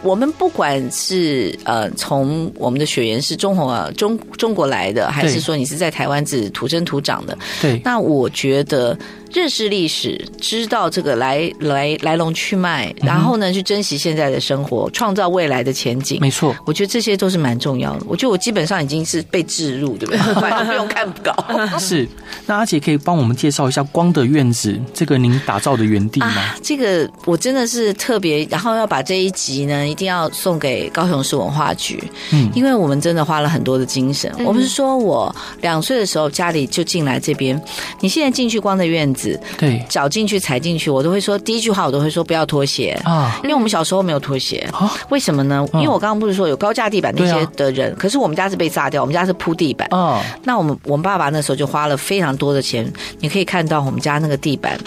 [0.07, 8.97] 我们不管是呃，从我们的血缘是中华啊，中中国来的，还是说你是在台湾自土生土长的，对，那我觉得。
[9.35, 16.19] 认识历史，知道这个来来来龙去脉，然后呢，去珍惜现在的生活，创造未来的前景。
[16.23, 18.07] 没错，我觉得这些都是蛮重要的。
[18.09, 20.19] 我觉得我基本上已经是被置入，对不对？
[20.41, 21.35] 反正不用看稿。
[21.77, 22.09] 是，
[22.47, 26.29] 那阿姐可以帮我们介绍一下光的院子，这个您打造的园地吗？
[26.29, 32.01] 啊，这个我真的是特别，然后要把这一集呢，一定要送给高雄市文化局。
[32.33, 34.33] 嗯，因为我们真的花了很多的精神。
[34.39, 37.61] 嗯，我不是说我两岁的时候家里就进来这边，
[38.01, 39.41] 你现在进去光的院子。
[39.59, 44.93] 对，脚进去踩进去，我都会说第一句话，我都会说不要拖鞋啊，因为我们小时候没有拖鞋啊。
[45.09, 45.67] 为什么呢？
[45.73, 50.23] 因为我刚刚不是说有高架地板那些的人，可是我们家是被炸掉，我们家是铺地板啊。
[50.45, 54.79] 那我们我们爸爸那时候就花了非常多的钱，你可以看到我们家那个地板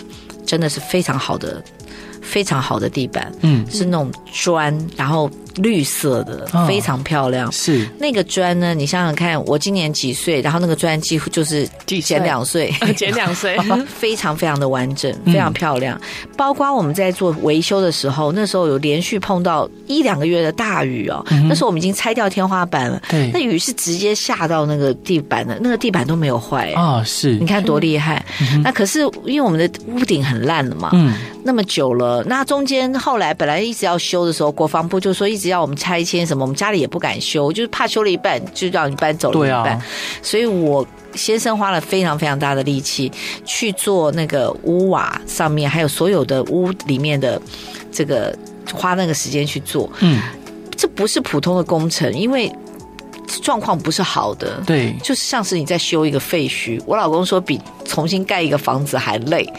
[0.45, 1.63] 真的是非常好的，
[2.21, 5.29] 非常好的地板，嗯，是那种砖，然后。
[5.55, 8.73] 绿色的非常漂亮，是那个砖呢？
[8.73, 10.41] 你想想看，我今年几岁？
[10.41, 11.67] 然后那个砖几乎就是
[12.01, 13.57] 减两岁，减两岁，
[13.87, 15.99] 非常非常的完整，非常漂亮。
[16.37, 21.25] 包括我们在做维修的时候，那时候有连续碰到一两个月的大雨哦。
[21.47, 27.03] 那时候我们已经拆掉天花板了，对，那雨是直接下到那个地板的，那个地板都没有坏啊。
[27.03, 28.25] 是，你看多厉害。
[28.63, 35.49] 那可是因为我们的屋顶很烂了嘛，嗯，那么久了，那中间后来本来一直要修的时候，国防部就说一直。
[35.49, 36.43] 要我们拆迁什么？
[36.43, 39.73] 我们家里也不敢修，就是怕修了一半就让你搬走了一半。
[39.73, 39.85] 啊、
[40.21, 43.11] 所以我先生花了非常非常大的力气
[43.43, 47.41] 去做那个屋瓦上面，还有所有的屋里面的
[47.91, 48.37] 这个
[48.71, 49.89] 花那个时间去做。
[50.01, 50.21] 嗯，
[50.77, 52.51] 这不是普通的工程，因为
[53.41, 54.61] 状况不是好的。
[54.67, 56.79] 对，就是像是你在修一个废墟。
[56.85, 59.51] 我老公说比重新盖一个房子还累。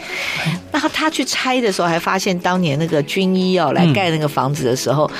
[0.71, 5.05] 然后他去拆的时候，还发现当年那个军医哦来盖那个房子的时候。
[5.05, 5.17] 嗯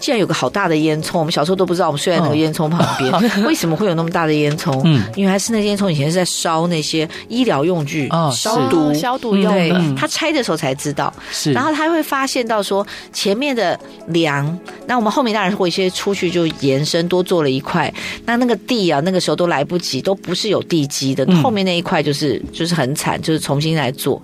[0.00, 4.80] 竟然有个好大的烟囱，我们小时候都不知道，我们睡在那个烟囱旁边， 哦、为什么会有那么大的烟囱？
[4.84, 8.92] 嗯，因为还是那烟囱以前是在烧那些医疗用具，哦、消毒。
[8.94, 9.58] 消毒用的。
[9.58, 13.78] 对，他拆的时候才知道，是，然后他会发现到说前面的
[14.08, 17.92] 梁，那我们后面当然会一些出去就延伸多做了一块，
[18.24, 24.20] 那那个地啊，那个时候都来不及，都不是有地基的，后面那一块就是就是很惨，就是重新来做。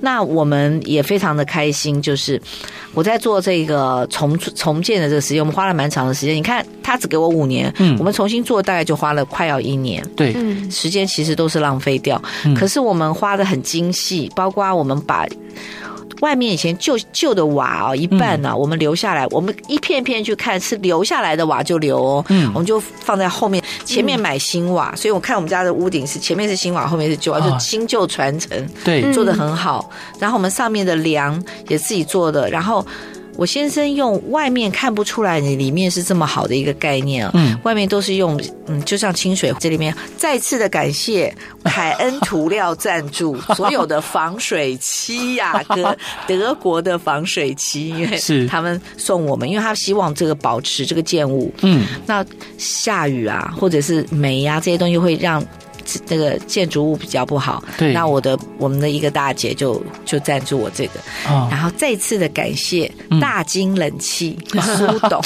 [0.00, 2.40] 那我们也非常的开心，就是
[2.92, 6.34] 我在做这个重重建的这个时间，我们花了蛮长的时间。
[6.34, 10.04] 你看，他只给我五年，嗯，我们重新做大概就花了快要一年。
[10.16, 10.34] 对，
[10.72, 12.20] 时间其实都是浪费掉。
[12.56, 15.24] 可是我们花的很精细，包括我们把。
[16.20, 28.50] 外面以前旧旧的瓦哦，一半呢、啊，我们留下来，嗯、我们一片片去看，是留下来的瓦就留哦，嗯，我们就放在后面，前面买新瓦，嗯、所以我看我们家的屋顶是前面是新瓦，后面是旧瓦，就新旧传承，
[28.84, 29.90] 对，做的很好。
[30.18, 32.84] 然后我们上面的梁也自己做的，然后。
[33.36, 37.30] 我先生用外面看不出来，你里面是这么好的一个概念啊！
[37.34, 52.24] 嗯，外面都是用嗯，就像清水这里面，再次的感谢凯恩涂料赞助所有的防水漆呀、啊，跟 德国的防水漆，因为是他们送我们，因为他希望这个保持这个建物，嗯，那
[52.56, 55.44] 下雨啊，或者是霉呀、啊、这些东西会让。
[56.06, 65.22] 这个建筑物比较不好，对，那我的我们的一个大姐就就赞助我这个，哦、然后再次的感谢大金冷气苏、嗯、 董，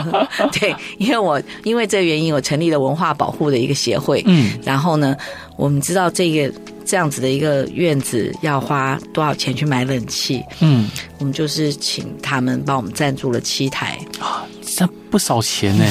[0.52, 5.16] 对，因为我因为这个原因，我成立了文化保护的一个协会，嗯，然后呢，
[5.56, 6.52] 我们知道这个
[6.90, 14.44] 这样子的一个院子要花多少钱去买冷气，嗯，我们就是请他们帮我们赞助了七台，啊，
[14.76, 15.84] 这不少钱呢。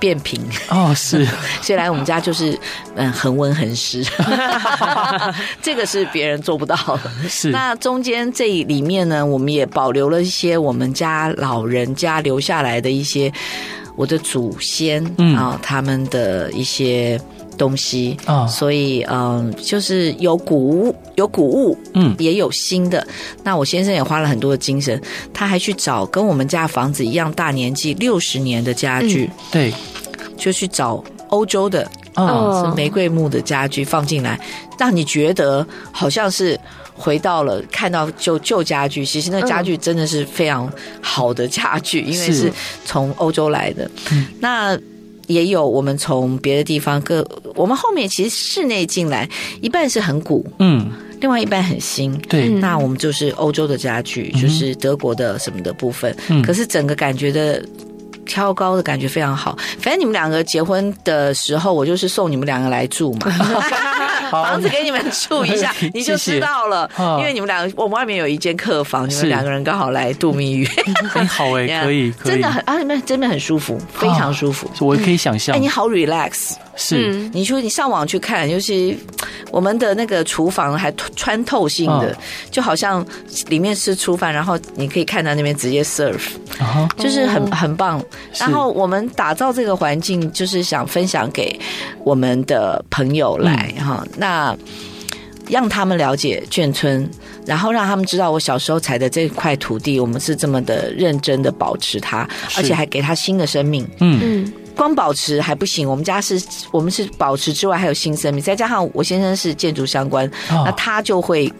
[0.00, 0.40] 变频。
[0.68, 1.24] 哦，是，
[1.60, 2.58] 所以来我们家就是
[2.96, 4.04] 嗯，恒温恒湿，
[5.62, 7.28] 这个是别人做不到的。
[7.28, 13.32] 是，那中间这里面呢，我们也保留了一些我们家老人家留下来的一些
[13.94, 15.36] 我的祖先啊、嗯。
[15.38, 17.16] 哦，他们的一些
[17.62, 18.16] 东西。
[18.24, 23.06] 啊，哦、所以嗯，就是有古物，有古物，嗯，也有新的。
[23.44, 25.00] 那我先生也花了很多的精神，
[25.32, 29.74] 他还去找跟我们家房子一样大年纪六十年的家具，嗯、对。
[30.36, 32.26] 就去找欧洲的，嗯，
[32.64, 34.40] 是玫瑰木的家具放进来，
[34.76, 36.58] 让你觉得好像是
[36.96, 40.68] 回到了看到旧旧家具，其实那家具真的是非常
[41.00, 42.52] 好的家具，因为是。
[42.84, 43.88] 从欧洲来的。
[44.40, 44.76] 那
[45.26, 49.28] 也有我们从别的地方各，我们后面其实室内进来
[49.60, 52.16] 一半是很古，嗯，另外一半很新。
[52.28, 56.16] 对，那我们就是欧洲的家具，就是德国的什么的部分。
[56.28, 57.64] 嗯，可是整个感觉的。
[58.24, 63.26] 挑高的感觉非常好，反正你们两个结婚的时候，我就是送你们两个来住嘛，
[64.30, 66.90] 房子给你们住一下，你就知道了。
[67.18, 70.68] 因为你们两个，我们外面有一间客房，你们两个人刚好来度蜜月，
[71.10, 75.54] 很 好哎， 可以，真的很啊，你们真的很舒服，非常舒服，我可以想象。
[75.56, 76.52] 哎，你好，relax。
[76.74, 78.96] 是，你说你上网去看，就是
[79.50, 82.16] 我们的那个厨房还穿透性的，
[82.50, 83.04] 就好像
[83.48, 86.22] 里面是厨房，然后你可以看到那边直接 serve，
[86.96, 88.02] 就是很很棒。
[88.38, 91.60] 然后我们打造这个环境，就是想分享给
[92.04, 94.56] 我们的朋友来哈，那
[95.48, 97.08] 让他们了解眷村，
[97.46, 103.88] 然后让他们知道我小时候采的这块土地，我们是这么的认真的保持它，而且还给它新的生命。
[104.00, 104.52] 嗯。
[104.74, 111.52] 光保持还不行，我们家是，我们是保持之外还有新生命，再加上我先生是建筑相关，哦、那他就会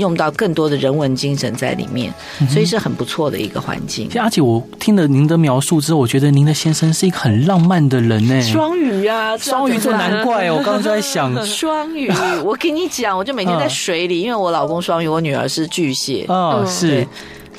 [0.00, 2.12] 用到更多的人文精神在里面，
[2.48, 4.10] 所以是很不错的一个环境。
[4.16, 8.42] 阿姐，我听了您的描述之后，我觉得您的先生是一个很浪漫的人呢。
[8.42, 12.10] 双鱼啊，双鱼座难怪哦，我刚刚就在想 双鱼。
[12.42, 17.06] 我跟你讲，我就每天在水里，嗯、因为我老公双鱼，我女儿是巨蟹，哦，是。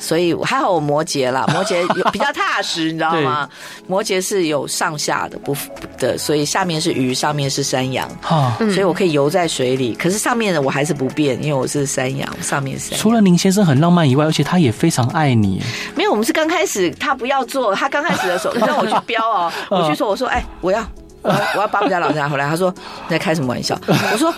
[0.02, 3.48] 所以还好我摩羯啦， 摩羯有比较踏实，你知道吗？
[3.86, 5.56] 摩羯是有上下的不
[5.96, 9.94] 的，所以下面是鱼，上面是山羊，哈所以我可以游在水里。
[9.94, 13.00] 可是上面的我还是不变，因为我是山羊，上面是山羊。
[13.00, 15.62] 除了林先生很浪漫以外，而且他也非常爱你。
[15.94, 20.84] 没有，我们是刚开始他不要做，他刚开始的时候 让我去标哦，我去说，我说哎，我要。
[21.22, 23.78] 我要我要搬我家老人家回来，他说你在开什么玩笑？
[24.12, 24.32] 我说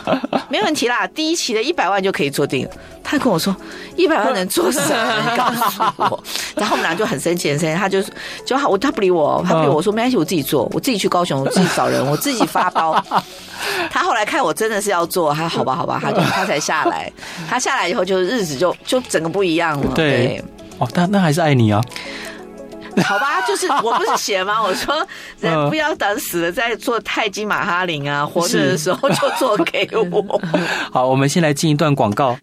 [0.48, 2.70] 没问题啦，第一期的一百万就可以做定了。
[3.02, 3.54] 他跟我说
[3.96, 5.30] 一百万能做什么？
[5.30, 6.24] 你告诉我。
[6.56, 7.78] 然后我们俩就很生气，很生气。
[7.78, 8.02] 他就
[8.46, 13.02] 就我他不理我，他不理我，我说没关系，我自己做，我自己去高雄，我自己找人，我自己发包。
[13.90, 17.10] 他后来看我真的是要做，他好吧好吧，他就他才下来。
[17.48, 19.92] 他下来以后就日子就就整个不一样了。
[19.94, 20.44] 对，对
[20.78, 21.82] 哦，那那还是爱你啊。
[23.02, 24.62] 好吧，就是我不是写吗？
[24.62, 24.94] 我说
[25.40, 30.40] 人不要等死了再做泰姬玛哈林啊，活着的时候就做给我。
[30.92, 32.36] 好，我们先来进一段广告。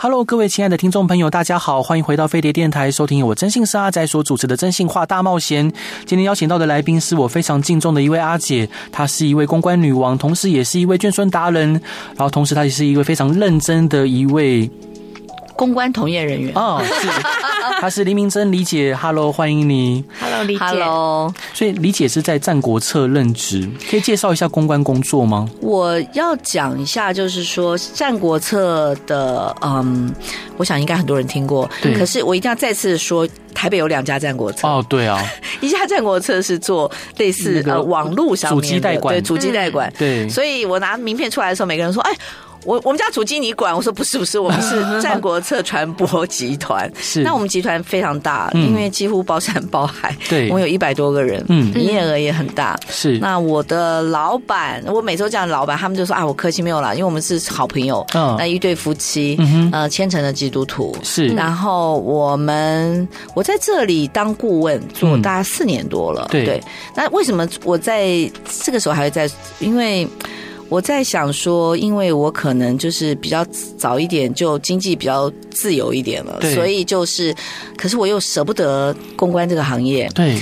[0.00, 5.68] Hello，各位亲爱的听众朋友，大家好，欢迎回到飞碟电台，收听由我征信社阿仔所主持的《征信话大冒险》。
[6.06, 11.72] 今天邀请到的来宾是我非常敬重的一位阿姐，她是一位公关女王，同时也是一位眷村达人，
[12.14, 14.70] 然后同时她也是一位非常认真的一位。
[15.58, 16.52] 公关从业人员。
[16.54, 17.08] 哦，是，
[17.82, 25.50] 她是黎明真李姐，Hello，欢迎你，Hello，李姐，Hello，所以李姐是在战国策任职，可以介绍一下公关工作吗？
[25.60, 30.14] 我要讲一下，就是说战国策的，嗯，
[30.56, 31.92] 我想应该很多人听过，对。
[31.98, 34.68] 可是我一定要再次说，台北有两家战国策。
[34.68, 35.20] 哦，对啊，
[35.60, 42.12] 一家战国策是做类似呃网络上面的主机代管，对，主机代管，对，所以我拿名片出来的时候，每个人说，哎。
[42.64, 43.74] 我我们家主机你管？
[43.74, 46.90] 我说不是不是，我们是 战国策传播集团。
[47.00, 50.16] 是，那我们集团非常大，因为几乎包山包海。
[50.28, 52.78] 对，我们有一百多个人，嗯，营业额也很大。
[52.88, 58.04] 是，那我的老板，我每周这样的老板，他们就说啊，我客气没有啦，因为我们是好朋友。
[58.14, 59.38] 嗯，那一对夫妻，
[59.72, 60.96] 呃，虔诚的基督徒。
[61.02, 66.26] 是，然后我们我在这里当顾问做大概四年多了。
[66.30, 66.62] 对，
[66.94, 68.08] 那为什么我在
[68.62, 69.30] 这个时候还会在？
[69.60, 70.06] 因为。
[70.68, 73.44] 我在想说，因为我可能就是比较
[73.76, 77.34] 早一点就经济比较自由一点了，所以就是，
[77.76, 80.08] 可是我又舍不得公关这个行业。
[80.14, 80.38] 对，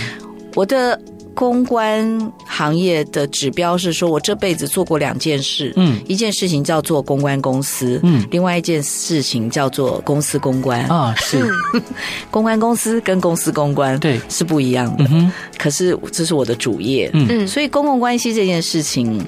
[0.54, 1.00] 我的
[1.36, 10.82] 公关行业的指标是说，我这辈子做过两件事，嗯，一件事情叫做公关公司，嗯，另外一件事情叫做公司公关。
[10.86, 11.44] 啊，是。
[12.32, 14.18] 公关公司跟公司公关对。
[14.30, 19.22] 是不一样的，嗯，可是这是我的主业，嗯，所以公共关系这件事情。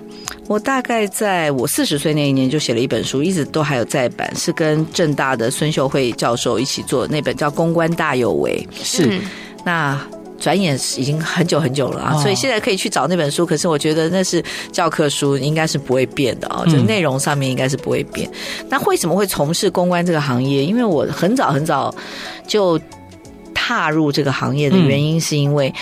[0.47, 8.67] 我大概在我四十岁那一年就写了一本书，一直都还有在版，是跟正大的孙秀慧教授一起做的那本叫《公关大有为》。
[8.83, 9.21] 是，
[9.63, 10.01] 那
[10.39, 13.45] 转眼已经很久很久了啊，所以现在可以去找那本书。
[13.45, 18.31] 可是我觉得那是教科书，应该是不会变的啊，就内容上面应该是不会变。
[18.69, 20.65] 那为什么会从事公关这个行业？
[20.65, 21.95] 因为我很早很早
[22.47, 22.81] 就
[23.55, 25.73] 踏入这个行业的原因，是因为。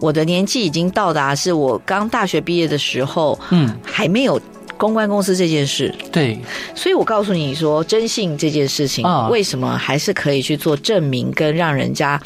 [0.00, 4.38] 我的年纪已经到达，是我刚大学毕业的时候，嗯，还没有
[4.76, 6.38] 公关公司这件事，对，
[6.74, 12.20] 所以我告诉你说，征信这件事情，为什么还是可以去做证明跟让人家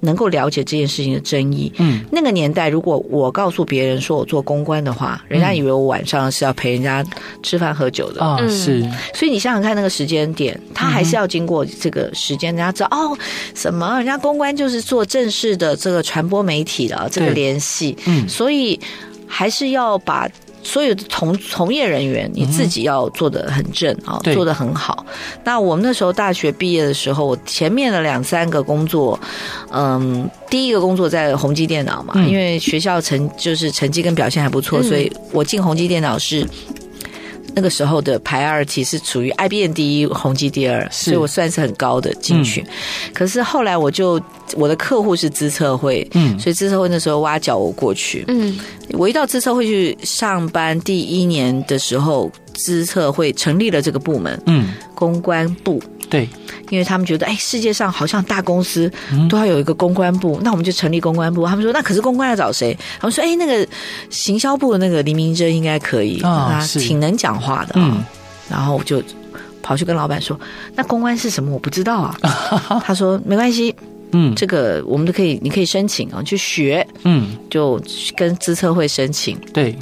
[0.00, 1.72] 能够了解这件事情的争议。
[1.78, 7.04] 嗯，那个年代，如果我告诉别人说我做公关的话，人家以为我晚上是要陪人家
[7.42, 8.50] 吃饭喝酒的啊、嗯。
[8.50, 8.82] 是，
[9.14, 13.18] 所以你想想看，那个时间点，他还是要经过这个时间，人家知道哦，
[13.54, 13.96] 什么？
[13.98, 17.96] 人家公关就是做正式的这个传播媒体的这个联系。
[18.06, 18.78] 嗯，所以
[19.26, 20.28] 还是要把。
[20.62, 25.04] 所有的从从业人员，你自己要做的很正啊，做的很好。
[25.44, 29.18] 那我们那时候大学毕业的时候，我前面的两三个工作，
[29.70, 36.46] 嗯，第一个工作在宏基电脑嘛，因为学校成就是成绩跟表现还不错，所以我进宏基电脑是。
[37.54, 42.60] 那个时候的排二其实处于 IBM 第一，宏基第二，所以我算是很高的进去。
[42.62, 42.66] 嗯、
[43.14, 44.20] 可是后来我就
[44.54, 48.58] 我的客户是资策会，嗯，所以资策会那时候挖角我过去，嗯，
[48.90, 55.82] 我一到资策会去上班第一年的时候，资策会成立了这个部门，嗯，公关部。
[56.10, 56.28] 对，
[56.70, 58.90] 因为他们觉得，哎，世界上好像大公司
[59.28, 61.46] 都要有一个公关部，嗯、那我们就成立公关部。
[61.46, 62.76] 他们说，那可是公关要找谁？
[62.98, 63.66] 他们说，哎，那个
[64.08, 67.92] 行销部的那个黎明珍应该可以，啊、哦，挺能讲话的啊。
[67.94, 68.04] 嗯、
[68.48, 69.02] 然后我就
[69.62, 70.38] 跑去跟老板说，
[70.74, 71.52] 那公关是什么？
[71.52, 72.16] 我不知道啊。
[72.82, 73.74] 他说没关系，
[74.12, 77.78] 嗯，这个我们都可以，你可以申请啊，去学，嗯，就
[78.16, 79.76] 跟资策会申请，对，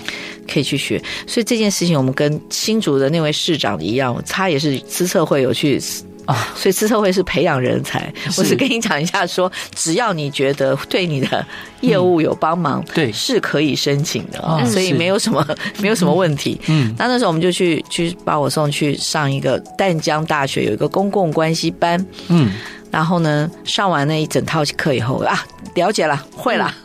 [0.53, 1.01] 可以去学。
[1.25, 5.81] 所以这件事情，我们跟新竹的那位市长一样，他也是资策会有去。
[6.27, 8.13] 啊，所以资策会是培养人才。
[8.37, 11.45] 我是跟你讲一下说，说只要你觉得对你的
[11.81, 14.65] 业务有帮忙，对，是可以申请的啊。
[14.65, 15.47] 所以没有什么
[15.79, 16.61] 没有什么问题。
[16.67, 22.05] 嗯，那那时候我们就去去把我送去上一个淡江大学有一个公共关系班。
[22.29, 22.53] 嗯，
[22.91, 26.75] 然后呢，上完那一整套课以后啊，了解了，会了，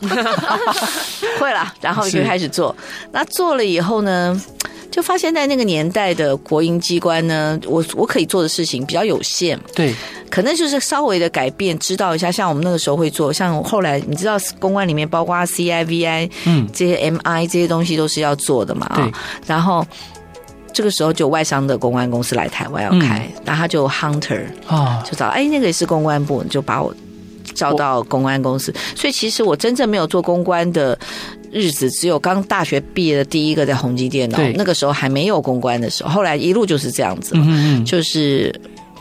[1.40, 2.74] 会了，然后就开始做。
[3.10, 4.40] 那做了以后呢？
[4.92, 9.58] 就发现，在那个年代的国营机关呢，我我可以做的事情比较有限。
[9.74, 9.94] 对，
[10.28, 12.30] 可能就是稍微的改变，知道一下。
[12.30, 18.86] 像我们那个时候会做，像后来你知道，公关里面包括 CIVI，嗯，这些 MI 这些东西都是要做的嘛。
[18.94, 19.10] 对。
[19.46, 19.84] 然后
[20.74, 26.94] 这个时候就外商的公关公司来台湾要开，嗯、然后他就 Hunter 啊，就找哎那个也是公关部，就把我
[27.54, 28.70] 招到公关公司。
[28.94, 30.98] 所以其实我真正没有做公关的。
[31.52, 38.58] 日子只有刚大学毕业的第一个在宏基电脑，那个时候还没有公关的时候，后来一路就是这样子，嗯嗯，就是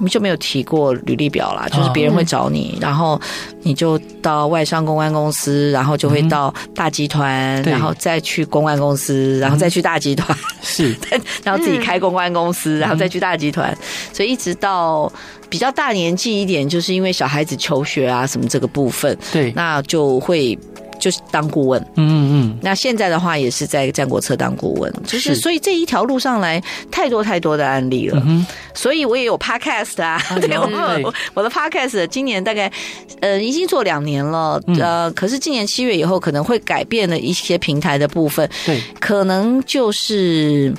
[0.10, 3.20] 就没有提过履历表啦，就是别人会找你，然后
[3.62, 10.94] 你就到外商公关公司，然后就会到大集团，然后再去公关公司，然后再去大集团，是，
[11.46, 13.74] 然后自己开公关公司，然后再去大集团，
[14.12, 15.10] 所以一直到
[15.50, 20.58] 比较大年纪一点，就是因为小孩子求学啊什么这个部分，对，那就会。
[21.02, 22.60] 就是当顾问，嗯嗯嗯。
[22.62, 28.24] 那现在的话也是在战国策当顾问，就是所以这一条路上来太多太多的案例了。
[28.26, 32.72] 嗯、所以我也有 podcast 啊，啊对，我我的 podcast 今年大概
[33.20, 40.74] 呃已经做两年了，呃，可是今年七月以后可能会改变了一些平台的部分，对，可能就是。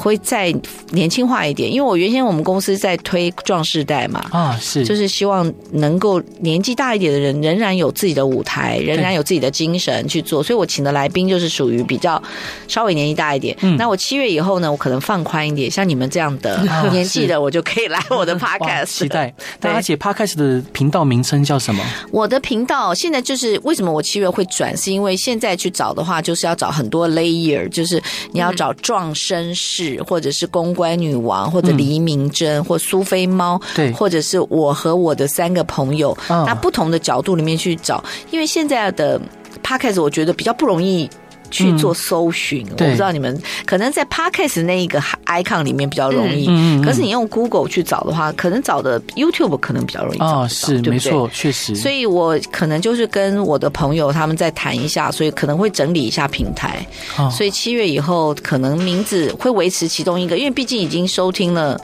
[0.00, 0.52] 会再
[0.92, 12.20] 年轻化一点，因为我原先我们公司在推壮世代嘛，啊是，就是希望能够年纪大一点的人仍然有自己的舞台，仍然有自己的精神去做，所以我请的来宾就是属于比较
[12.66, 13.54] 稍微年纪大一点。
[13.60, 18.86] 嗯，那我七月以后呢，我可能放宽一点，像你们这样的年纪的，我就可以来我的 podcast。
[18.86, 19.32] 期待。
[19.60, 21.84] 大家姐 podcast 的频道名称叫什么？
[22.10, 29.89] 我的频道现在就是为什么我七月会转，是因为现在去找的话，就是要找很多 layer，就是你要找壮绅士。
[29.98, 39.20] 或者是公关女王，或者黎明珍，嗯、或苏菲猫，对，或者是我和我的三个朋友，哦、那不同的角度里面去找，因为现在的
[39.62, 41.08] Podcast 我觉得比较不容易。
[41.50, 46.46] 去做搜寻，嗯、我不知道你们可能在 Podcast 那一个 icon 里面比较容易，
[46.82, 50.40] 可是你用 Google 去找的话，可能找的 YouTube 可能比较容易找到。
[50.42, 50.92] 哦，是，对不对？
[50.92, 51.74] 没错，确实。
[51.74, 56.86] 所以我可能就是跟我的朋友他们再谈一下，所以可能会整理一下平台。
[57.18, 61.80] 哦、所以七月以后可能名字会维持其中一个，因为毕竟已经收听了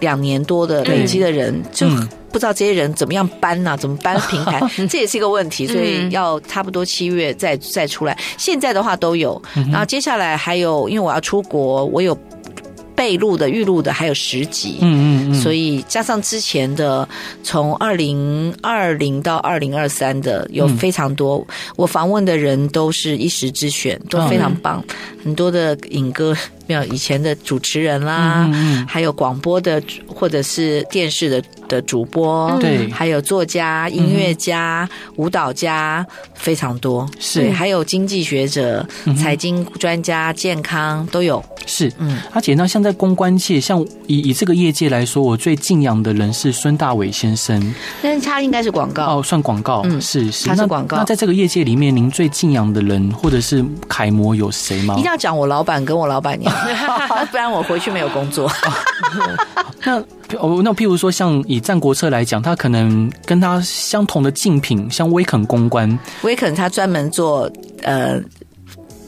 [0.00, 1.86] 两年多的累积的人，嗯、就。
[1.88, 3.76] 嗯不知道这些人怎么样搬呢、啊？
[3.78, 4.60] 怎么搬平台？
[4.90, 8.14] 这也是一个问题，所以要差不多七月再再出来。
[8.36, 9.40] 现在的话都有，
[9.72, 12.14] 然后接下来还有，因为我要出国，我有
[12.94, 14.76] 备录的、预录的，还有十集。
[14.82, 17.08] 嗯嗯，所以加上之前的，
[17.42, 21.42] 从二零二零到二零二三的，有非常多。
[21.76, 24.84] 我访问的人都是一时之选，都非常棒，
[25.24, 26.36] 很多的影歌。
[26.66, 38.86] 没有以前的主持人啦，嗯嗯还有广播的或者是电视的的主播，对，还有作家、音乐家、嗯、舞蹈家非常多，是，还有经济学者、
[39.16, 41.42] 财经专家、健康都有。
[41.68, 47.74] 是，嗯，而且，那像在公关界，像以以这个业界来说，我最敬仰的人是孙大伟先生。
[48.00, 49.18] 但是他应该是广告。
[49.18, 50.98] 哦，算广告，嗯，是是，他是广告。
[50.98, 54.94] 那，那在这个业界里面，您最敬仰的人或者是楷模有谁吗？
[54.94, 56.54] 一定要讲我老板跟我老板娘，
[57.30, 58.50] 不然我回去没有工作。
[59.84, 59.98] 那
[60.38, 67.50] 哦，那譬如说，像以《战国策》来讲，他可能跟他相同的竞品，像威肯公关，威肯他专门做
[67.82, 68.20] 呃。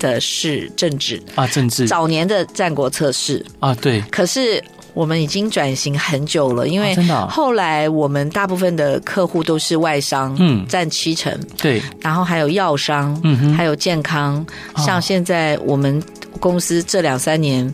[0.01, 4.01] 的是政治啊，政治早年的战国测试啊，对。
[4.13, 4.63] 可是
[4.95, 11.83] 我们已经转型很久了，因为真的后来我们大部分的客户都是外商，嗯，占七成，对。
[12.01, 14.47] 然后还有药商，嗯哼，还有健康，
[14.77, 16.01] 像现在我们
[16.39, 17.73] 公司这两三年。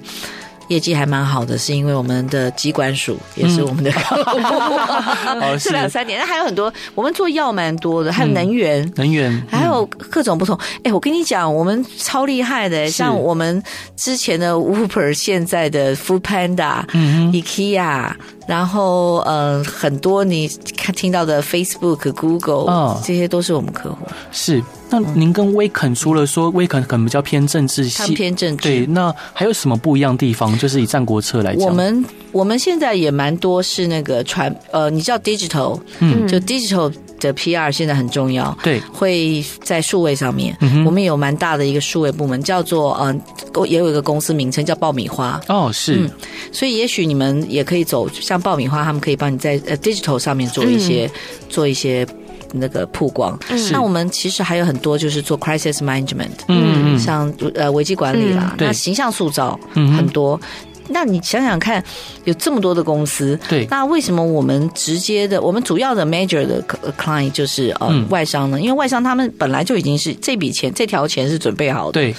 [0.69, 4.41] 业绩还蛮好的，是因为我们的疾管署也是我们的客户。
[5.39, 10.57] 嗯、这两三年，那还有很多，我们做药蛮多的，还有能源，嗯、能源，还有各种不同。
[10.79, 13.63] 哎、嗯，我跟你讲，我们超厉害的，像我们
[13.95, 18.13] 之前的 Uber，现在的 Food Panda，嗯，IKEA。
[18.47, 23.99] 然后，呃，很多你看听到的 Facebook、Google，哦，这些都是我们客户。
[24.33, 24.63] 是，
[25.01, 30.57] 那您跟威肯除了说威肯可能比较偏政治系，偏政治，对，那还有什么不一样地方？
[30.59, 36.93] 就是以《战国策》来讲，我们我们现在也蛮多是那个传，呃，你知道 Digital，嗯，就 Digital。
[37.21, 43.19] 的 PR 现在很重要，对，会在数位上面，嗯、我们有蛮大的一个数位部门，叫做嗯、
[43.55, 45.41] 呃，也有一个公司名称叫爆米花。
[45.49, 46.11] 哦，是、嗯，
[46.53, 52.07] 所以也许你们也可以走像爆米花，他们可以帮你在呃 digital 上面做一些、嗯、做一些
[52.55, 53.39] 那个曝光。
[53.73, 60.41] 那我们其实还有很多就是做 crisis management，嗯，像呃危机管理啦，嗯、那形象塑造很多。
[60.43, 61.83] 嗯那你想想看，
[62.25, 66.63] 有这么多的公司，对，那为什么我们直接的，我们主要的 major 的
[66.99, 68.61] client 就是呃、嗯、外商呢？
[68.61, 72.15] 因为外商他们本来就已经是这笔钱，这条钱是准备好的，对，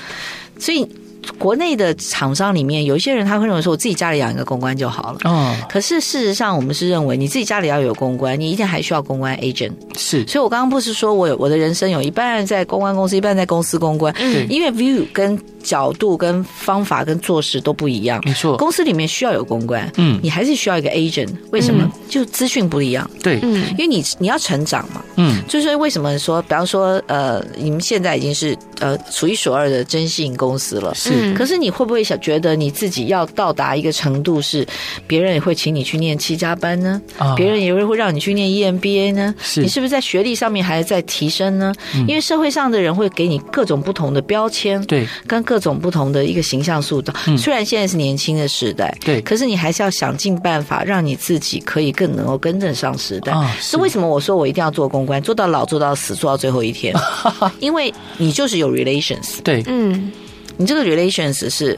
[0.57, 0.83] 所以。
[1.37, 5.19] 国内的厂商里面有一些人，他会认为说，我自己家里养一个公关就好了。
[5.23, 5.55] 哦。
[5.69, 9.71] 可是事实上，我们是认为你自己家里要有公关，你一定还需要公关 agent。
[9.97, 10.25] 是。
[10.27, 14.13] 所以我刚刚不是说我有我的人生有一半在公关公司，一半在公司公关。
[14.17, 14.47] 嗯。
[14.49, 18.21] 因为 view 跟角度跟方法跟做事都不一样。
[18.23, 18.55] 没错。
[18.57, 19.91] 公司里面需要有公关。
[19.97, 20.19] 嗯。
[20.21, 21.29] 你还是需要一个 agent。
[21.51, 21.83] 为什么？
[21.83, 23.09] 嗯、就资讯不一样。
[23.21, 23.39] 对。
[23.41, 23.65] 嗯。
[23.71, 25.03] 因为你你要成长嘛。
[25.15, 25.41] 嗯。
[25.47, 30.93] 就是为什么说，比方说，呃，你们现在已经是呃数一数二的征信公司了。
[30.93, 31.14] 是。
[31.35, 32.05] 可是你会不会？
[32.05, 34.63] 想觉得你自己要到达一个程度，是
[35.07, 37.01] 别人也会请你去念七加班呢？
[37.17, 39.33] 啊，别人也会会让你去念 EMBA 呢？
[39.41, 41.73] 是，你是不是在学历上面还在提升呢？
[42.07, 47.11] 因为社会上的人会给你各种不同的标签，对，跟各种不同的一个形象塑造。
[47.35, 53.33] 虽然现在是年轻的时代，对，可是你还是要想尽办法让你自己可以更能够跟得上时代。
[53.59, 56.93] 是为什么我说我一定要做公关，做到老，做到死，做到最后一天？
[57.59, 60.11] 因为你就是有 relations，对，嗯。
[60.57, 61.77] 你这个 relations 是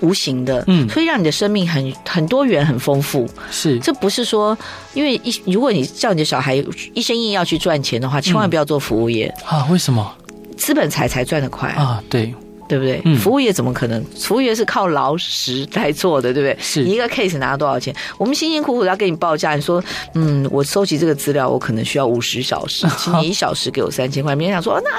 [0.00, 3.28] 无形的，嗯，所以让你的生命很很多元、很丰富。
[3.50, 4.56] 是，这不是说，
[4.94, 6.56] 因为一如果你叫你的小孩
[6.94, 9.66] 一生一意要去赚钱的话，千万不要做服务业、嗯、啊！
[9.70, 10.12] 为什么？
[10.56, 12.02] 资本财才赚得快啊！
[12.08, 12.34] 对。
[12.72, 13.16] 对不对？
[13.16, 14.02] 服务业怎么可能？
[14.18, 16.56] 服务业是靠劳时来做的，对不对？
[16.58, 16.82] 是。
[16.82, 17.94] 你一个 case 拿多少钱？
[18.16, 19.82] 我们辛辛苦苦要给你报价，你说，
[20.14, 24.34] 嗯，我收集这个资料，我可能需要五十小时， 请你一小时给我三千块。
[24.34, 24.90] 别人想说，那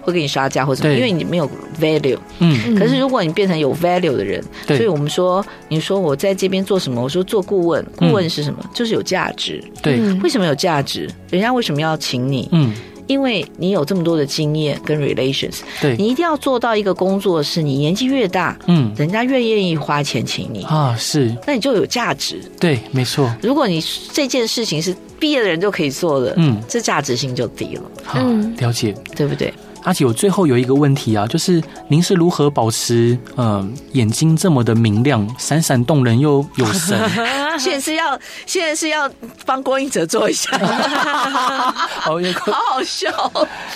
[0.00, 0.94] 会给你杀价或者什么？
[0.94, 1.46] 因为你没有
[1.78, 2.16] value。
[2.38, 2.74] 嗯。
[2.74, 7.02] 可是如果你变成有 value 的人，所以我们说，你说我在这边做什么？
[7.02, 8.64] 我说做顾问，顾问是什么？
[8.72, 9.62] 就是有价值。
[9.82, 10.00] 对。
[10.22, 11.06] 为什么有价值？
[11.28, 12.48] 人家为什么要请你？
[12.52, 12.72] 嗯。
[13.10, 20.62] 因为你有这么多的经验跟 relations，对，你一定要做到一个工作，是你年纪越大，嗯，人家越愿意花钱请你。
[20.62, 23.34] 啊，是，那你就有价值，对，没错。
[23.42, 23.82] 如果你
[24.12, 27.82] 这件事情是毕业的人就可以做的，嗯，这价值性就低了，
[28.14, 29.52] 嗯，了解，对不对？
[29.82, 36.98] 阿姐，我最后有一个问题啊，就是您是如何保持呃眼睛这么的明亮、闪闪动人又有神？
[37.58, 39.10] 现在是要现在是要
[39.44, 42.14] 帮郭英哲做一下， 好
[42.46, 43.10] 好好笑。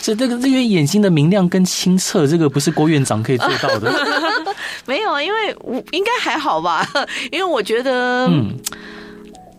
[0.01, 3.93] 是这个因为眼睛的明亮跟清澈，这个不是郭院长可以做到的。
[4.87, 6.87] 没有啊，因为我应该还好吧，
[7.33, 8.55] 因为我觉得嗯。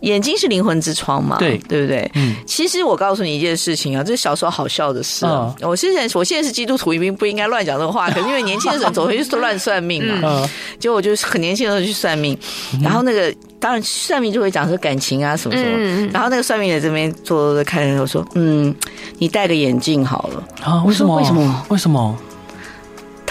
[0.00, 1.36] 眼睛是灵魂之窗嘛？
[1.38, 2.10] 对，对不对？
[2.14, 5.24] 嗯，其实我告诉你一件事情啊，这是小时候好笑的事。
[5.24, 5.54] 啊。
[5.62, 8.08] 我现在我现在是基督徒，一定不应该乱讲这个话。
[8.12, 10.20] 可是因为年轻的时候总会去乱算命嘛。
[10.44, 10.48] 嗯。
[10.78, 12.38] 结果我就很年轻的时候去算命，
[12.82, 15.70] 然后那个当然算命就会讲说感情啊什么什么。
[15.72, 16.10] 嗯。
[16.12, 18.74] 然后那个算命的这边坐着看人，我说：“嗯，
[19.18, 20.84] 你戴个眼镜好了。”啊？
[20.84, 21.16] 为什么？
[21.16, 21.66] 为什么？
[21.70, 22.16] 为什么？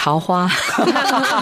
[0.06, 0.48] 桃花，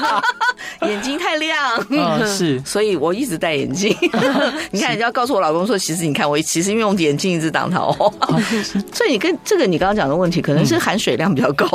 [0.89, 3.95] 眼睛太亮，嗯，是， 所以我一直戴眼镜。
[4.73, 8.11] 你看，你就要告诉我老公说，其实你看我其实用眼镜一直挡桃花。
[8.91, 11.69] 所以你跟这个你刚刚讲的问题，可能是含水量比较高。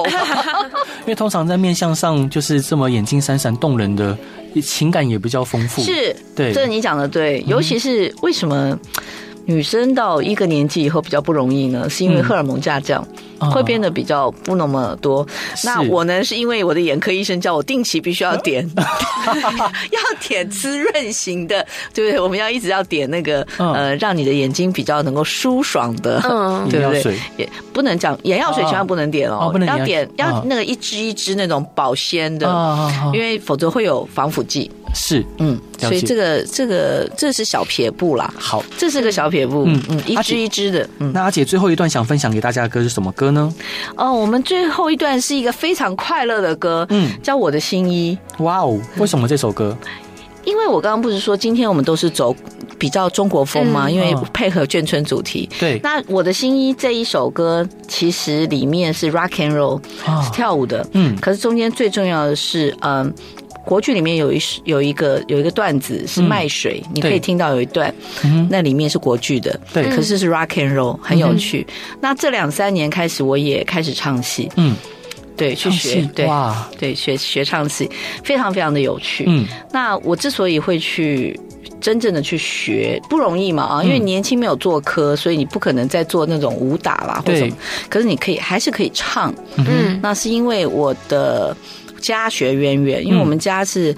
[1.02, 4.18] 因为通常在面相上就是这么眼睛闪闪动人的，
[4.60, 5.84] 情感也比较丰富。
[5.84, 8.76] 是，对，这你讲的对，尤其是为什么？
[9.46, 15.26] 女生到一个年纪以后比较不容易呢，是因为荷尔蒙下降，嗯、会变得比较不那么多。
[15.64, 22.20] 那我呢，是因为我的眼科医生叫我定期必须要点， 要点滋润型的，对不对？
[22.20, 27.16] 我们要一直要点那个、嗯、呃，让你的眼睛比较能够舒爽的，嗯，对不对？
[27.38, 32.48] 也不能讲眼药水，千万不能点哦，要点要那个一支一支那种保鲜的，
[33.14, 34.70] 因为否则会有防腐剂。
[34.96, 38.32] 是，嗯，所以这个这个这是小撇步啦。
[38.38, 40.88] 好，这是个小撇步，嗯嗯，一支一支的。
[41.00, 43.54] 嗯，那阿姐最后一段想分享给大家的歌是什么歌呢？
[43.96, 48.18] 哦，我们最后一段是一个非常快乐的歌，嗯，叫我的新衣。
[48.40, 49.78] 哇哦，为什么这首歌？
[50.46, 52.36] 因为我刚刚不是说今天我们都是走
[52.80, 53.90] 比较中国风吗？
[53.90, 55.48] 因为配合眷村主题。
[55.60, 55.80] 对。
[55.84, 59.80] 那我的新衣这一首歌其实里面是 rock and roll，
[60.24, 60.88] 是跳舞的。
[60.94, 61.16] 嗯。
[61.20, 63.14] 可是中间最重要的是，嗯。
[63.66, 67.94] 国剧里面有一有一个有一个段子是卖水，嗯、你可以听到有一段，
[68.50, 71.68] 那里面是国剧的，对，可是是 rock and roll，很有趣。
[71.70, 74.76] 嗯、那这两三年开始，我也开始唱戏，嗯，
[75.38, 77.88] 对，去学，对，哇，对，学学唱戏，
[78.24, 79.26] 非常非常的有趣。
[79.28, 81.40] 嗯，那我之所以会去
[81.80, 87.56] 真正的去学，不容易嘛啊，因为年轻没有做科，所以你不可能再做那种武打啦或者什么，
[87.88, 91.56] 可是你可以还是可以唱，嗯，那是因为我的。
[92.00, 93.96] 家学渊源，因为我们家是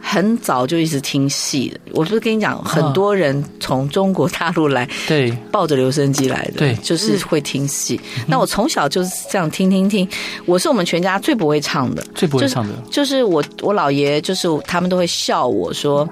[0.00, 1.78] 很早就一直听戏的。
[1.92, 8.00] 我不是跟你讲，很多人从中国大陆来，对，抱着留声机来的，对，就是会听戏。
[8.26, 10.08] 那我从小就是这样听听听。
[10.46, 16.08] 我是我们全家最不会唱的，最不会唱的，就是我我姥爷，就是他们都会笑我说，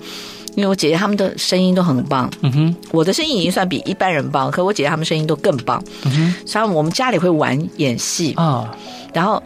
[0.55, 2.30] 因为我姐姐他们的声音都很棒。
[2.43, 5.82] 嗯哼，我的声音已经算比一般人棒，可我姐姐他们声音都更棒。
[6.05, 8.70] 嗯哼，所以我们家里会玩演戏啊，
[9.14, 9.43] 然后。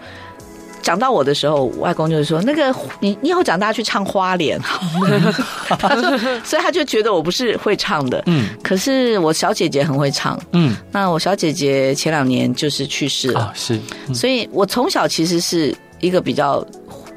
[0.84, 2.70] 讲到我的时候，外公就是说：“那个
[3.00, 4.60] 你，你以后长大去唱花脸。
[5.78, 8.22] ”他说， 所以他就觉得我不是会唱的。
[8.26, 10.38] 嗯，可是我小姐姐很会唱。
[10.52, 13.50] 嗯，那我小姐姐前两年就是去世了。
[13.54, 13.80] 是，
[14.12, 16.62] 所以我从小其实是一个比较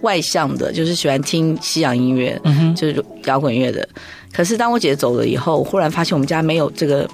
[0.02, 2.40] 外向的，就是喜欢听西洋音乐，
[2.74, 3.86] 就是摇滚乐的。
[4.32, 7.06] 可是当我姐姐走了以后，忽然发现我们家没有这个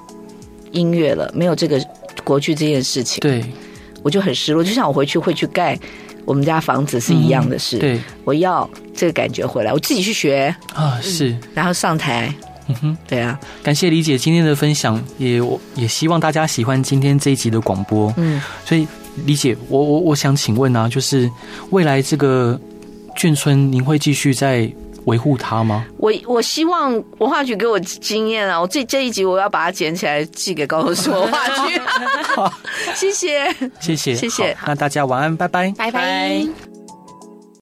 [0.71, 1.83] 音乐了，没有这个
[2.23, 3.21] 国剧这件事情。
[3.21, 3.43] 对，
[4.03, 5.75] 我就很失落，就像我回去会去盖。
[6.25, 10.55] 我们家房子是一样的事，对，我要这个感觉回来，我自己去学。
[10.73, 12.33] 啊，是，然后上台，
[12.67, 18.87] 嗯哼，对啊，感谢李姐今天的分享，也我也希望大家喜欢今天这一集的广播，嗯，所以
[19.25, 21.29] 李姐，我我我想请问啊，就是
[21.71, 22.59] 未来这个
[23.17, 24.71] 眷村，您会继续在
[25.05, 25.85] 维护它吗？
[25.97, 28.59] 我我希望文化局给我经验啊！
[28.59, 31.79] 我这这一集我要把它捡起来寄给高雄市文化局。
[32.35, 32.51] 好，
[32.95, 34.57] 谢谢，谢谢，谢谢。
[34.65, 36.72] 那大家晚安，拜拜，拜拜。